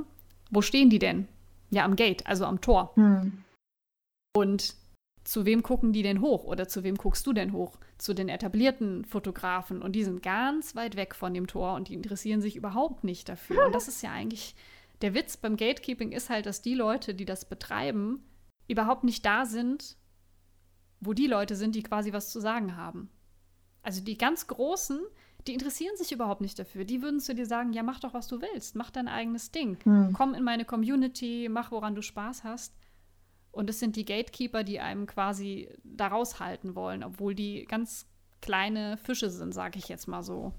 [0.51, 1.29] wo stehen die denn?
[1.71, 2.93] Ja, am Gate, also am Tor.
[2.95, 3.45] Hm.
[4.37, 4.75] Und
[5.25, 7.79] zu wem gucken die denn hoch oder zu wem guckst du denn hoch?
[7.99, 11.95] Zu den etablierten Fotografen und die sind ganz weit weg von dem Tor und die
[11.95, 13.67] interessieren sich überhaupt nicht dafür.
[13.67, 14.55] Und das ist ja eigentlich
[15.03, 18.25] der Witz beim Gatekeeping ist halt, dass die Leute, die das betreiben,
[18.67, 19.97] überhaupt nicht da sind,
[21.01, 23.09] wo die Leute sind, die quasi was zu sagen haben.
[23.83, 25.01] Also die ganz Großen,
[25.49, 26.85] die interessieren sich überhaupt nicht dafür.
[26.85, 29.79] Die würden zu dir sagen, ja, mach doch, was du willst, mach dein eigenes Ding.
[29.83, 30.13] Hm.
[30.13, 32.75] Komm in meine Community, mach, woran du Spaß hast.
[33.51, 38.07] Und es sind die Gatekeeper, die einem quasi da raushalten wollen, obwohl die ganz
[38.41, 40.53] kleine Fische sind, sage ich jetzt mal so.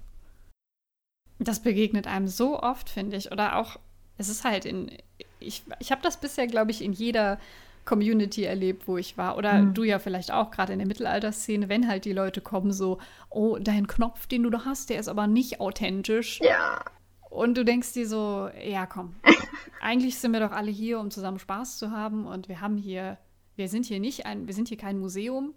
[1.38, 3.32] Das begegnet einem so oft, finde ich.
[3.32, 3.78] Oder auch,
[4.18, 4.90] es ist halt in,
[5.38, 7.38] ich, ich habe das bisher, glaube ich, in jeder
[7.84, 9.36] Community erlebt, wo ich war.
[9.36, 9.74] Oder mhm.
[9.74, 12.98] du ja vielleicht auch gerade in der Mittelalterszene, wenn halt die Leute kommen, so,
[13.30, 16.40] oh, dein Knopf, den du da hast, der ist aber nicht authentisch.
[16.40, 16.84] Ja.
[17.30, 19.14] Und du denkst dir so, ja, komm,
[19.80, 23.18] eigentlich sind wir doch alle hier, um zusammen Spaß zu haben und wir haben hier,
[23.56, 25.54] wir sind hier nicht ein, wir sind hier kein Museum.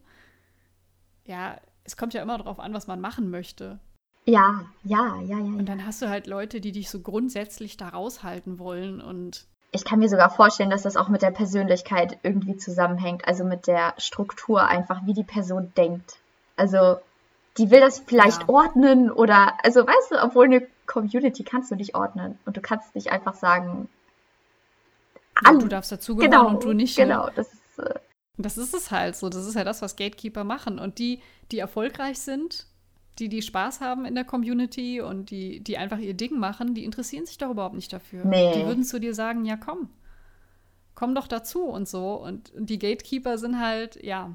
[1.25, 3.79] Ja, es kommt ja immer darauf an, was man machen möchte.
[4.25, 5.57] Ja, ja, ja, ja.
[5.57, 9.83] Und dann hast du halt Leute, die dich so grundsätzlich da raushalten wollen und ich
[9.83, 13.95] kann mir sogar vorstellen, dass das auch mit der Persönlichkeit irgendwie zusammenhängt, also mit der
[13.97, 16.17] Struktur einfach, wie die Person denkt.
[16.55, 16.97] Also
[17.57, 18.49] die will das vielleicht ja.
[18.49, 22.93] ordnen oder, also weißt du, obwohl eine Community kannst du nicht ordnen und du kannst
[22.95, 23.89] nicht einfach sagen,
[25.43, 26.97] ja, du darfst dazugehören genau, und du nicht.
[26.97, 27.05] Ne?
[27.05, 27.79] Genau, das ist.
[27.79, 27.99] Äh,
[28.37, 29.29] das ist es halt so.
[29.29, 30.79] Das ist ja das, was Gatekeeper machen.
[30.79, 31.21] Und die,
[31.51, 32.67] die erfolgreich sind,
[33.19, 36.83] die, die Spaß haben in der Community und die, die einfach ihr Ding machen, die
[36.83, 38.25] interessieren sich doch überhaupt nicht dafür.
[38.25, 38.53] Nee.
[38.55, 39.89] Die würden zu dir sagen, ja komm,
[40.95, 42.15] komm doch dazu und so.
[42.15, 44.31] Und, und die Gatekeeper sind halt, ja,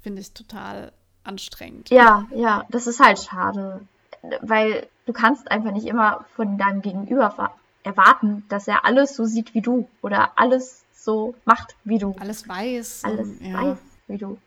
[0.00, 0.92] finde ich total
[1.24, 1.90] anstrengend.
[1.90, 3.80] Ja, ja, das ist halt schade.
[4.40, 7.52] Weil du kannst einfach nicht immer von deinem Gegenüber
[7.82, 12.14] erwarten, dass er alles so sieht wie du oder alles so macht wie du.
[12.18, 13.04] Alles weiß.
[13.04, 13.62] Alles ja.
[13.62, 13.78] weiß
[14.08, 14.38] wie du.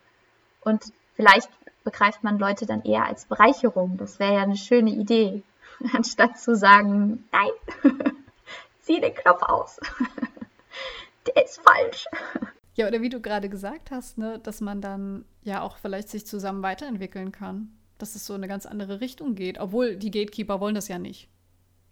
[0.61, 0.83] Und
[1.15, 1.49] vielleicht
[1.83, 3.97] begreift man Leute dann eher als Bereicherung.
[3.97, 5.43] Das wäre ja eine schöne Idee,
[5.93, 7.93] anstatt zu sagen, nein,
[8.81, 9.79] zieh den Knopf aus.
[11.27, 12.05] Der ist falsch.
[12.75, 16.25] Ja, oder wie du gerade gesagt hast, ne, dass man dann ja auch vielleicht sich
[16.25, 17.77] zusammen weiterentwickeln kann.
[17.97, 19.59] Dass es so in eine ganz andere Richtung geht.
[19.59, 21.29] Obwohl die Gatekeeper wollen das ja nicht.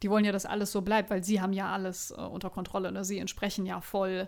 [0.02, 2.92] Die wollen ja, dass alles so bleibt, weil sie haben ja alles äh, unter Kontrolle.
[2.92, 3.04] Ne?
[3.04, 4.28] Sie entsprechen ja voll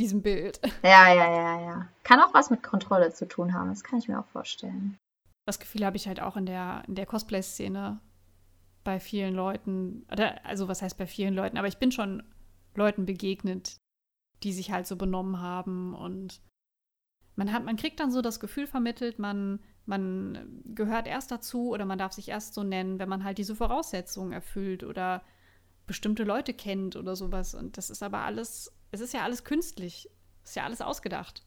[0.00, 0.60] diesem Bild.
[0.82, 1.88] Ja, ja, ja, ja.
[2.02, 4.98] Kann auch was mit Kontrolle zu tun haben, das kann ich mir auch vorstellen.
[5.46, 8.00] Das Gefühl habe ich halt auch in der, in der Cosplay-Szene
[8.82, 12.22] bei vielen Leuten, oder, also was heißt bei vielen Leuten, aber ich bin schon
[12.74, 13.76] Leuten begegnet,
[14.42, 16.40] die sich halt so benommen haben und
[17.36, 21.84] man hat, man kriegt dann so das Gefühl vermittelt, man, man gehört erst dazu oder
[21.84, 25.22] man darf sich erst so nennen, wenn man halt diese Voraussetzungen erfüllt oder
[25.86, 27.54] bestimmte Leute kennt oder sowas.
[27.54, 30.08] Und das ist aber alles es ist ja alles künstlich.
[30.42, 31.46] Es ist ja alles ausgedacht.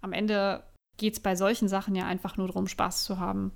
[0.00, 0.64] Am Ende
[0.96, 3.52] geht es bei solchen Sachen ja einfach nur darum, Spaß zu haben.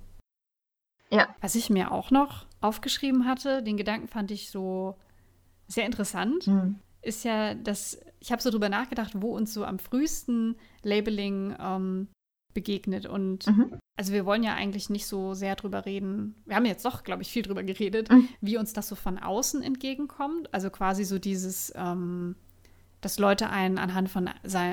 [1.11, 1.35] Ja.
[1.41, 4.97] Was ich mir auch noch aufgeschrieben hatte, den Gedanken fand ich so
[5.67, 6.79] sehr interessant, mhm.
[7.01, 12.07] ist ja, dass ich habe so drüber nachgedacht, wo uns so am frühesten Labeling ähm,
[12.53, 13.05] begegnet.
[13.05, 13.77] Und mhm.
[13.97, 16.41] also wir wollen ja eigentlich nicht so sehr drüber reden.
[16.45, 18.29] Wir haben jetzt doch, glaube ich, viel drüber geredet, mhm.
[18.41, 20.53] wie uns das so von außen entgegenkommt.
[20.53, 22.35] Also quasi so dieses, ähm,
[23.05, 24.29] dass Leute einen anhand von,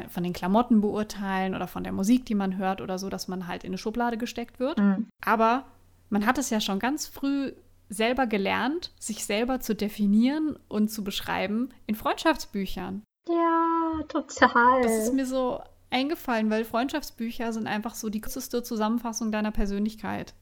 [0.09, 3.47] von den Klamotten beurteilen oder von der Musik, die man hört oder so, dass man
[3.47, 4.79] halt in eine Schublade gesteckt wird.
[4.79, 5.09] Mhm.
[5.25, 5.65] Aber
[6.09, 7.53] man hat es ja schon ganz früh
[7.89, 13.03] selber gelernt, sich selber zu definieren und zu beschreiben in Freundschaftsbüchern.
[13.29, 14.83] Ja, total.
[14.83, 15.61] Das ist mir so
[15.91, 20.35] eingefallen, weil Freundschaftsbücher sind einfach so die kürzeste Zusammenfassung deiner Persönlichkeit.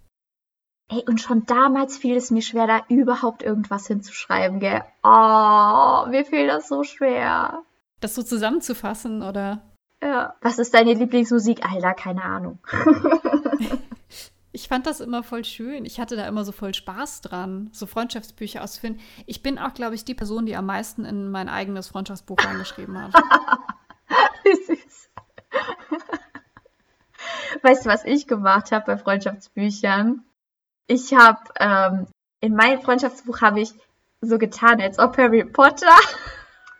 [0.90, 4.82] Ey, und schon damals fiel es mir schwer, da überhaupt irgendwas hinzuschreiben, gell?
[5.02, 7.62] Oh, mir fiel das so schwer.
[8.00, 9.62] Das so zusammenzufassen, oder?
[10.02, 10.36] Ja.
[10.40, 11.68] Was ist deine Lieblingsmusik?
[11.68, 12.58] Alter, keine Ahnung.
[14.52, 15.84] ich fand das immer voll schön.
[15.84, 19.02] Ich hatte da immer so voll Spaß dran, so Freundschaftsbücher auszufinden.
[19.26, 23.02] Ich bin auch, glaube ich, die Person, die am meisten in mein eigenes Freundschaftsbuch reingeschrieben
[23.02, 23.12] hat.
[27.62, 30.22] Weißt du, was ich gemacht habe bei Freundschaftsbüchern?
[30.88, 32.06] ich habe ähm,
[32.40, 33.72] in meinem Freundschaftsbuch habe ich
[34.20, 35.94] so getan, als ob Harry Potter,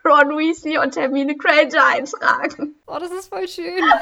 [0.09, 2.75] Ron Weasley und Hermine Granger eintragen.
[2.87, 3.85] Oh, das ist voll schön.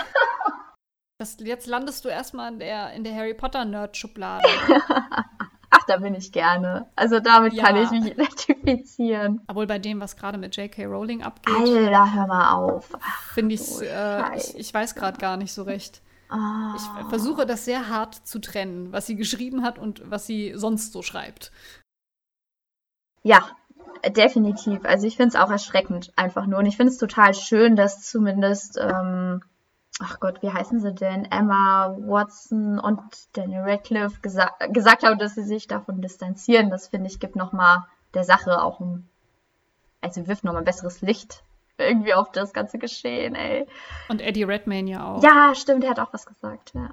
[1.19, 4.47] Das, jetzt landest du erstmal in der, in der Harry Potter-Nerd-Schublade.
[5.71, 6.91] Ach, da bin ich gerne.
[6.95, 7.65] Also damit ja.
[7.65, 9.41] kann ich mich identifizieren.
[9.47, 10.85] Obwohl bei dem, was gerade mit J.K.
[10.85, 11.55] Rowling abgeht.
[11.55, 12.91] Alter, hör mal auf.
[13.33, 16.03] Finde ich, äh, ich, ich weiß gerade gar nicht so recht.
[16.31, 16.35] Oh.
[16.77, 17.07] Ich ah.
[17.09, 21.01] versuche das sehr hart zu trennen, was sie geschrieben hat und was sie sonst so
[21.01, 21.51] schreibt.
[23.23, 23.57] Ja,
[24.09, 24.85] definitiv.
[24.85, 26.59] Also ich finde es auch erschreckend einfach nur.
[26.59, 29.43] Und ich finde es total schön, dass zumindest, ähm,
[30.01, 31.25] ach Gott, wie heißen sie denn?
[31.27, 33.01] Emma Watson und
[33.33, 36.71] Daniel Radcliffe gesa gesagt haben, dass sie sich davon distanzieren.
[36.71, 37.85] Das finde ich gibt nochmal
[38.15, 39.09] der Sache auch ein,
[40.01, 41.43] also wirft nochmal ein besseres Licht
[41.79, 43.67] irgendwie auf das ganze Geschehen, ey.
[44.09, 45.23] Und Eddie Redmayne ja auch.
[45.23, 46.91] Ja, stimmt, er hat auch was gesagt, ja.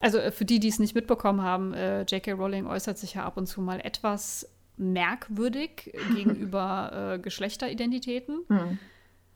[0.00, 2.32] Also äh, für die, die es nicht mitbekommen haben, äh, J.K.
[2.32, 8.40] Rowling äußert sich ja ab und zu mal etwas merkwürdig gegenüber äh, Geschlechteridentitäten.
[8.48, 8.78] Hm.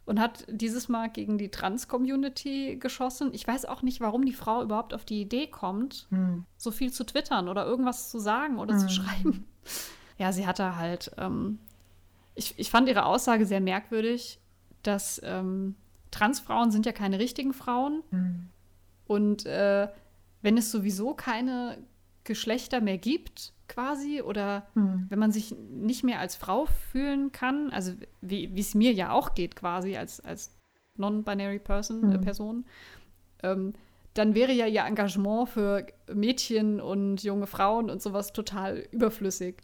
[0.05, 3.29] Und hat dieses Mal gegen die Trans-Community geschossen.
[3.35, 6.47] Ich weiß auch nicht, warum die Frau überhaupt auf die Idee kommt, hm.
[6.57, 8.81] so viel zu twittern oder irgendwas zu sagen oder hm.
[8.81, 9.45] zu schreiben.
[10.21, 11.13] Ja, sie hatte halt.
[11.17, 11.61] Ähm,
[12.35, 14.41] ich, ich fand ihre Aussage sehr merkwürdig
[14.83, 15.75] dass ähm,
[16.11, 18.03] Transfrauen sind ja keine richtigen Frauen.
[18.11, 18.49] Mhm.
[19.07, 19.89] Und äh,
[20.43, 21.79] wenn es sowieso keine
[22.29, 25.07] Geschlechter mehr gibt, quasi, oder mhm.
[25.09, 29.35] wenn man sich nicht mehr als Frau fühlen kann, also wie es mir ja auch
[29.35, 30.57] geht, quasi als, als
[30.97, 32.13] non-binary Person, mhm.
[32.13, 32.65] äh, Person,
[33.43, 33.73] ähm,
[34.15, 39.57] dann wäre ja ihr Engagement für Mädchen und junge Frauen und sowas total überflüssig.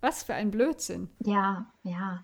[0.00, 1.08] Was für ein Blödsinn.
[1.20, 2.22] Ja, ja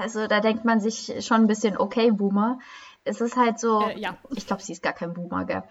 [0.00, 2.58] also da denkt man sich schon ein bisschen, okay, Boomer.
[3.04, 4.16] Es ist halt so, äh, ja.
[4.30, 5.62] ich glaube, sie ist gar kein Boomer, gell?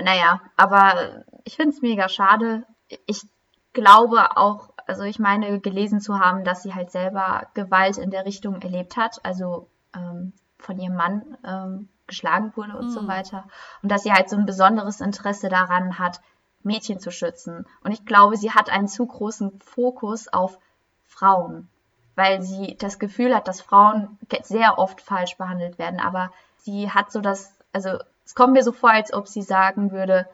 [0.00, 2.64] Naja, aber ich finde es mega schade.
[3.06, 3.22] Ich
[3.72, 8.24] glaube auch, also ich meine, gelesen zu haben, dass sie halt selber Gewalt in der
[8.24, 12.90] Richtung erlebt hat, also ähm, von ihrem Mann ähm, geschlagen wurde und mhm.
[12.90, 13.48] so weiter.
[13.82, 16.20] Und dass sie halt so ein besonderes Interesse daran hat,
[16.62, 17.66] Mädchen zu schützen.
[17.82, 20.58] Und ich glaube, sie hat einen zu großen Fokus auf
[21.04, 21.68] Frauen
[22.16, 26.00] weil sie das Gefühl hat, dass Frauen sehr oft falsch behandelt werden.
[26.00, 26.32] Aber
[26.66, 30.28] sie hat so das, also es kommt mir so vor, als ob sie sagen würde,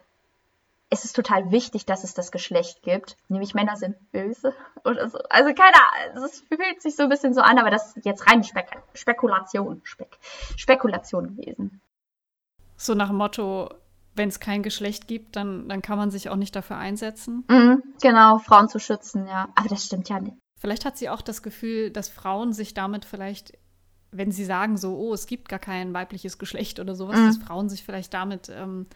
[0.88, 3.16] es ist total wichtig, dass es das Geschlecht gibt.
[3.28, 4.54] Nämlich Männer sind böse
[4.84, 5.18] oder so.
[5.30, 5.76] Also keine
[6.10, 8.82] Ahnung, es fühlt sich so ein bisschen so an, aber das ist jetzt rein Spek
[8.94, 10.18] Spekulation, Spek
[10.56, 11.80] Spekulation gewesen.
[12.76, 13.70] So nach dem Motto,
[14.14, 17.44] wenn es kein Geschlecht gibt, dann, dann kann man sich auch nicht dafür einsetzen.
[17.48, 19.48] Mhm, genau, Frauen zu schützen, ja.
[19.54, 20.36] Aber das stimmt ja nicht.
[20.58, 23.52] Vielleicht hat sie auch das Gefühl, dass Frauen sich damit vielleicht,
[24.12, 27.26] wenn sie sagen so, oh, es gibt gar kein weibliches Geschlecht oder sowas, mhm.
[27.26, 28.86] dass Frauen sich vielleicht damit, ähm,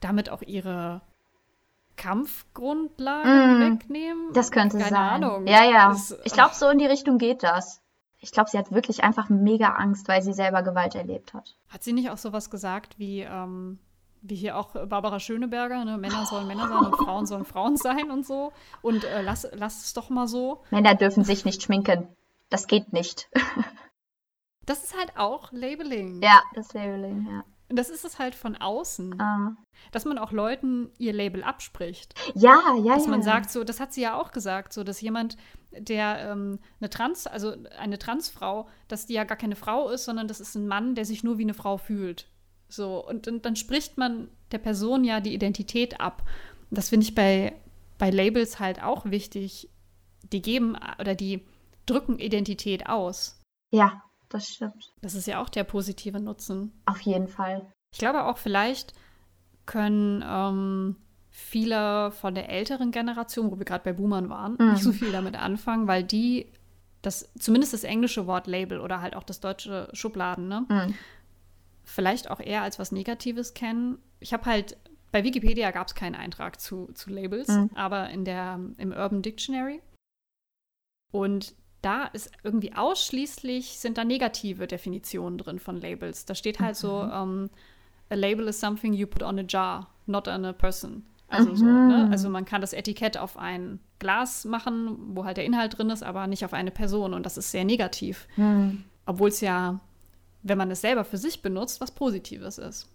[0.00, 1.02] damit auch ihre
[1.96, 3.60] Kampfgrundlage mhm.
[3.60, 4.32] wegnehmen.
[4.32, 5.22] Das könnte Keine sein.
[5.22, 5.46] Ahnung.
[5.46, 5.88] Ja, ja.
[5.88, 7.80] Das, ich glaube, so in die Richtung geht das.
[8.20, 11.56] Ich glaube, sie hat wirklich einfach mega Angst, weil sie selber Gewalt erlebt hat.
[11.68, 13.78] Hat sie nicht auch sowas gesagt wie, ähm,
[14.22, 15.98] wie hier auch Barbara Schöneberger, ne?
[15.98, 18.52] Männer sollen Männer sein und Frauen sollen Frauen sein und so.
[18.80, 20.62] Und äh, lass, lass es doch mal so.
[20.70, 22.08] Männer dürfen sich nicht schminken.
[22.48, 23.28] Das geht nicht.
[24.66, 26.22] das ist halt auch Labeling.
[26.22, 27.44] Ja, das Labeling, ja.
[27.68, 29.20] Das ist es halt von außen.
[29.20, 29.56] Ah.
[29.90, 32.14] Dass man auch Leuten ihr Label abspricht.
[32.34, 33.10] Ja, ja, Dass ja.
[33.10, 35.36] man sagt, so, das hat sie ja auch gesagt, so, dass jemand,
[35.72, 40.28] der ähm, eine Trans, also eine Transfrau, dass die ja gar keine Frau ist, sondern
[40.28, 42.28] das ist ein Mann, der sich nur wie eine Frau fühlt.
[42.68, 46.22] So, und, und dann spricht man der Person ja die Identität ab.
[46.70, 47.54] Und das finde ich bei,
[47.98, 49.70] bei Labels halt auch wichtig.
[50.32, 51.44] Die geben oder die
[51.86, 53.40] drücken Identität aus.
[53.70, 54.03] Ja,
[54.34, 54.92] das stimmt.
[55.00, 56.72] Das ist ja auch der positive Nutzen.
[56.86, 57.72] Auf jeden Fall.
[57.92, 58.92] Ich glaube auch, vielleicht
[59.64, 60.96] können ähm,
[61.30, 64.72] viele von der älteren Generation, wo wir gerade bei Boomern waren, mhm.
[64.72, 66.52] nicht so viel damit anfangen, weil die
[67.00, 70.66] das, zumindest das englische Wort Label oder halt auch das deutsche Schubladen, ne?
[70.68, 70.94] Mhm.
[71.84, 73.98] Vielleicht auch eher als was Negatives kennen.
[74.18, 74.78] Ich habe halt,
[75.12, 77.70] bei Wikipedia gab es keinen Eintrag zu, zu Labels, mhm.
[77.74, 79.82] aber in der, im Urban Dictionary.
[81.12, 81.54] Und
[81.84, 86.24] da ist irgendwie ausschließlich, sind da negative Definitionen drin von Labels.
[86.24, 86.80] Da steht halt mhm.
[86.80, 87.50] so, um, ähm,
[88.10, 91.04] a label is something you put on a jar, not on a person.
[91.28, 91.56] Also, mhm.
[91.56, 92.08] so, ne?
[92.10, 96.02] also man kann das Etikett auf ein Glas machen, wo halt der Inhalt drin ist,
[96.02, 97.12] aber nicht auf eine Person.
[97.12, 98.28] Und das ist sehr negativ.
[98.36, 98.84] Mhm.
[99.06, 99.80] Obwohl es ja,
[100.42, 102.88] wenn man es selber für sich benutzt, was Positives ist.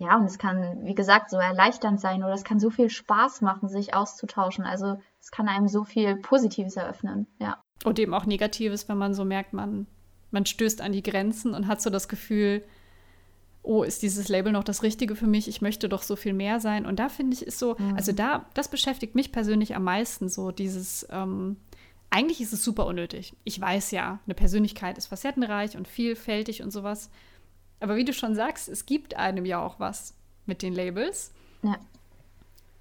[0.00, 3.42] Ja, und es kann, wie gesagt, so erleichternd sein oder es kann so viel Spaß
[3.42, 4.64] machen, sich auszutauschen.
[4.64, 7.62] Also es kann einem so viel Positives eröffnen, ja.
[7.84, 9.86] Und eben auch Negatives, wenn man so merkt, man,
[10.30, 12.64] man stößt an die Grenzen und hat so das Gefühl,
[13.62, 15.48] oh, ist dieses Label noch das Richtige für mich?
[15.48, 16.86] Ich möchte doch so viel mehr sein.
[16.86, 17.94] Und da finde ich, ist so, mhm.
[17.94, 21.58] also da, das beschäftigt mich persönlich am meisten, so dieses, ähm,
[22.08, 23.36] eigentlich ist es super unnötig.
[23.44, 27.10] Ich weiß ja, eine Persönlichkeit ist facettenreich und vielfältig und sowas.
[27.80, 30.14] Aber wie du schon sagst, es gibt einem ja auch was
[30.46, 31.32] mit den Labels.
[31.62, 31.76] Ja.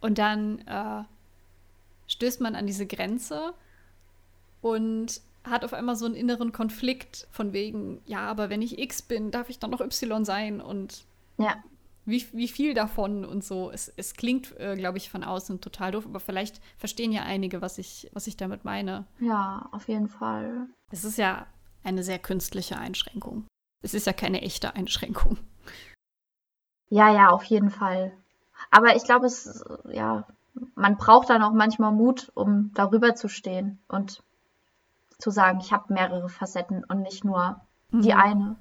[0.02, 1.04] Und dann äh,
[2.08, 3.54] stößt man an diese Grenze
[4.62, 9.02] und hat auf einmal so einen inneren Konflikt von wegen, ja, aber wenn ich X
[9.02, 11.06] bin, darf ich dann noch Y sein und
[11.38, 11.56] ja.
[12.06, 13.72] wie, wie viel davon und so.
[13.72, 17.62] Es, es klingt, äh, glaube ich, von außen total doof, aber vielleicht verstehen ja einige,
[17.62, 19.06] was ich, was ich damit meine.
[19.20, 20.68] Ja, auf jeden Fall.
[20.92, 21.48] Es ist ja
[21.84, 23.46] eine sehr künstliche Einschränkung.
[23.82, 25.38] Es ist ja keine echte Einschränkung.
[26.90, 28.12] Ja, ja, auf jeden Fall.
[28.72, 30.28] Aber ich glaube, es, ja,
[30.76, 34.24] man braucht dann auch manchmal Mut, um darüber zu stehen und
[35.18, 37.62] zu sagen, ich habe mehrere Facetten und nicht nur
[37.92, 38.02] mhm.
[38.02, 38.56] die eine.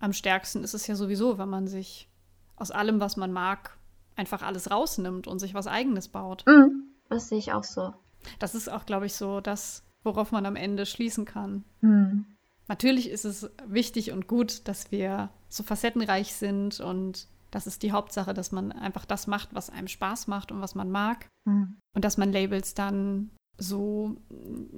[0.00, 2.08] Am stärksten ist es ja sowieso, wenn man sich
[2.56, 3.76] aus allem, was man mag,
[4.16, 6.44] einfach alles rausnimmt und sich was Eigenes baut.
[6.46, 6.84] Mhm.
[7.08, 7.94] Das sehe ich auch so.
[8.38, 11.64] Das ist auch, glaube ich, so das, worauf man am Ende schließen kann.
[11.80, 12.26] Mhm.
[12.70, 17.90] Natürlich ist es wichtig und gut, dass wir so facettenreich sind und das ist die
[17.90, 21.26] Hauptsache, dass man einfach das macht, was einem Spaß macht und was man mag.
[21.46, 21.80] Mhm.
[21.96, 24.18] Und dass man Labels dann so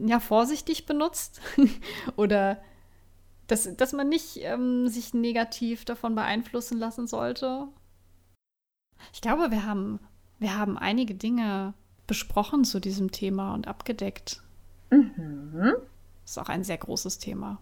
[0.06, 1.42] ja, vorsichtig benutzt
[2.16, 2.62] oder
[3.46, 7.68] dass, dass man nicht ähm, sich negativ davon beeinflussen lassen sollte.
[9.12, 10.00] Ich glaube, wir haben,
[10.38, 11.74] wir haben einige Dinge
[12.06, 14.42] besprochen zu diesem Thema und abgedeckt.
[14.88, 15.74] Mhm.
[16.22, 17.60] Das ist auch ein sehr großes Thema.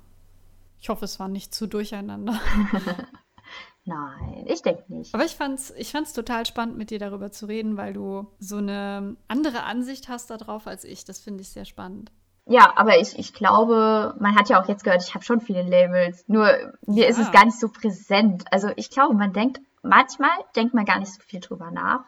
[0.80, 2.40] Ich hoffe, es war nicht zu durcheinander.
[3.84, 5.14] Nein, ich denke nicht.
[5.14, 8.56] Aber ich fand's, ich fand's total spannend, mit dir darüber zu reden, weil du so
[8.56, 11.04] eine andere Ansicht hast darauf als ich.
[11.04, 12.12] Das finde ich sehr spannend.
[12.46, 15.62] Ja, aber ich, ich glaube, man hat ja auch jetzt gehört, ich habe schon viele
[15.62, 16.24] Labels.
[16.26, 16.46] Nur
[16.86, 17.08] mir ja.
[17.08, 18.44] ist es gar nicht so präsent.
[18.50, 22.04] Also ich glaube, man denkt, manchmal denkt man gar nicht so viel drüber nach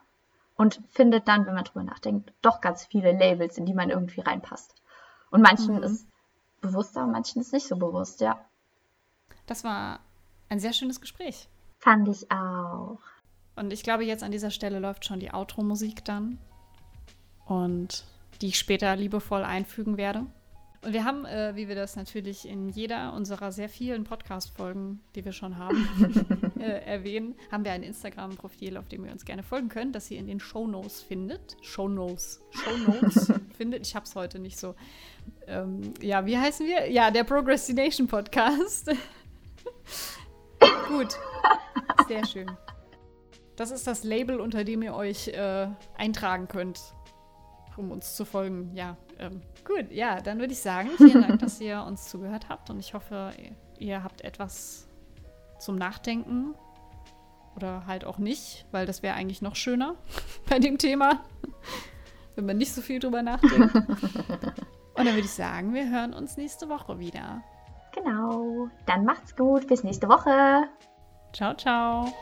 [0.56, 4.20] und findet dann, wenn man drüber nachdenkt, doch ganz viele Labels, in die man irgendwie
[4.20, 4.74] reinpasst.
[5.30, 5.82] Und manchen mhm.
[5.82, 6.06] ist
[6.60, 8.38] bewusster und manchen ist nicht so bewusst, ja.
[9.46, 10.00] Das war
[10.48, 11.48] ein sehr schönes Gespräch.
[11.78, 12.98] Fand ich auch.
[13.56, 16.38] Und ich glaube, jetzt an dieser Stelle läuft schon die Outro-Musik dann.
[17.44, 18.04] Und
[18.40, 20.26] die ich später liebevoll einfügen werde.
[20.84, 25.24] Und wir haben, äh, wie wir das natürlich in jeder unserer sehr vielen Podcast-Folgen, die
[25.24, 25.86] wir schon haben,
[26.58, 30.18] äh, erwähnen, haben wir ein Instagram-Profil, auf dem ihr uns gerne folgen könnt, das ihr
[30.18, 31.56] in den Shownotes findet.
[31.62, 32.42] Shownotes.
[32.50, 33.86] Shownotes findet.
[33.86, 34.74] Ich hab's heute nicht so.
[35.46, 36.90] Ähm, ja, wie heißen wir?
[36.90, 38.90] Ja, der Procrastination Podcast.
[40.88, 41.18] Gut.
[42.08, 42.50] Sehr schön.
[43.56, 46.80] Das ist das Label, unter dem ihr euch äh, eintragen könnt,
[47.76, 48.74] um uns zu folgen.
[48.74, 49.90] Ja, ähm, gut.
[49.90, 53.30] Ja, dann würde ich sagen, vielen Dank, dass ihr uns zugehört habt und ich hoffe,
[53.78, 54.88] ihr habt etwas
[55.58, 56.54] zum Nachdenken
[57.56, 59.96] oder halt auch nicht, weil das wäre eigentlich noch schöner
[60.48, 61.24] bei dem Thema,
[62.34, 63.74] wenn man nicht so viel drüber nachdenkt.
[63.74, 67.42] Und dann würde ich sagen, wir hören uns nächste Woche wieder.
[67.92, 68.68] Genau.
[68.86, 69.68] Dann macht's gut.
[69.68, 70.64] Bis nächste Woche.
[71.32, 72.12] Ciao, ciao.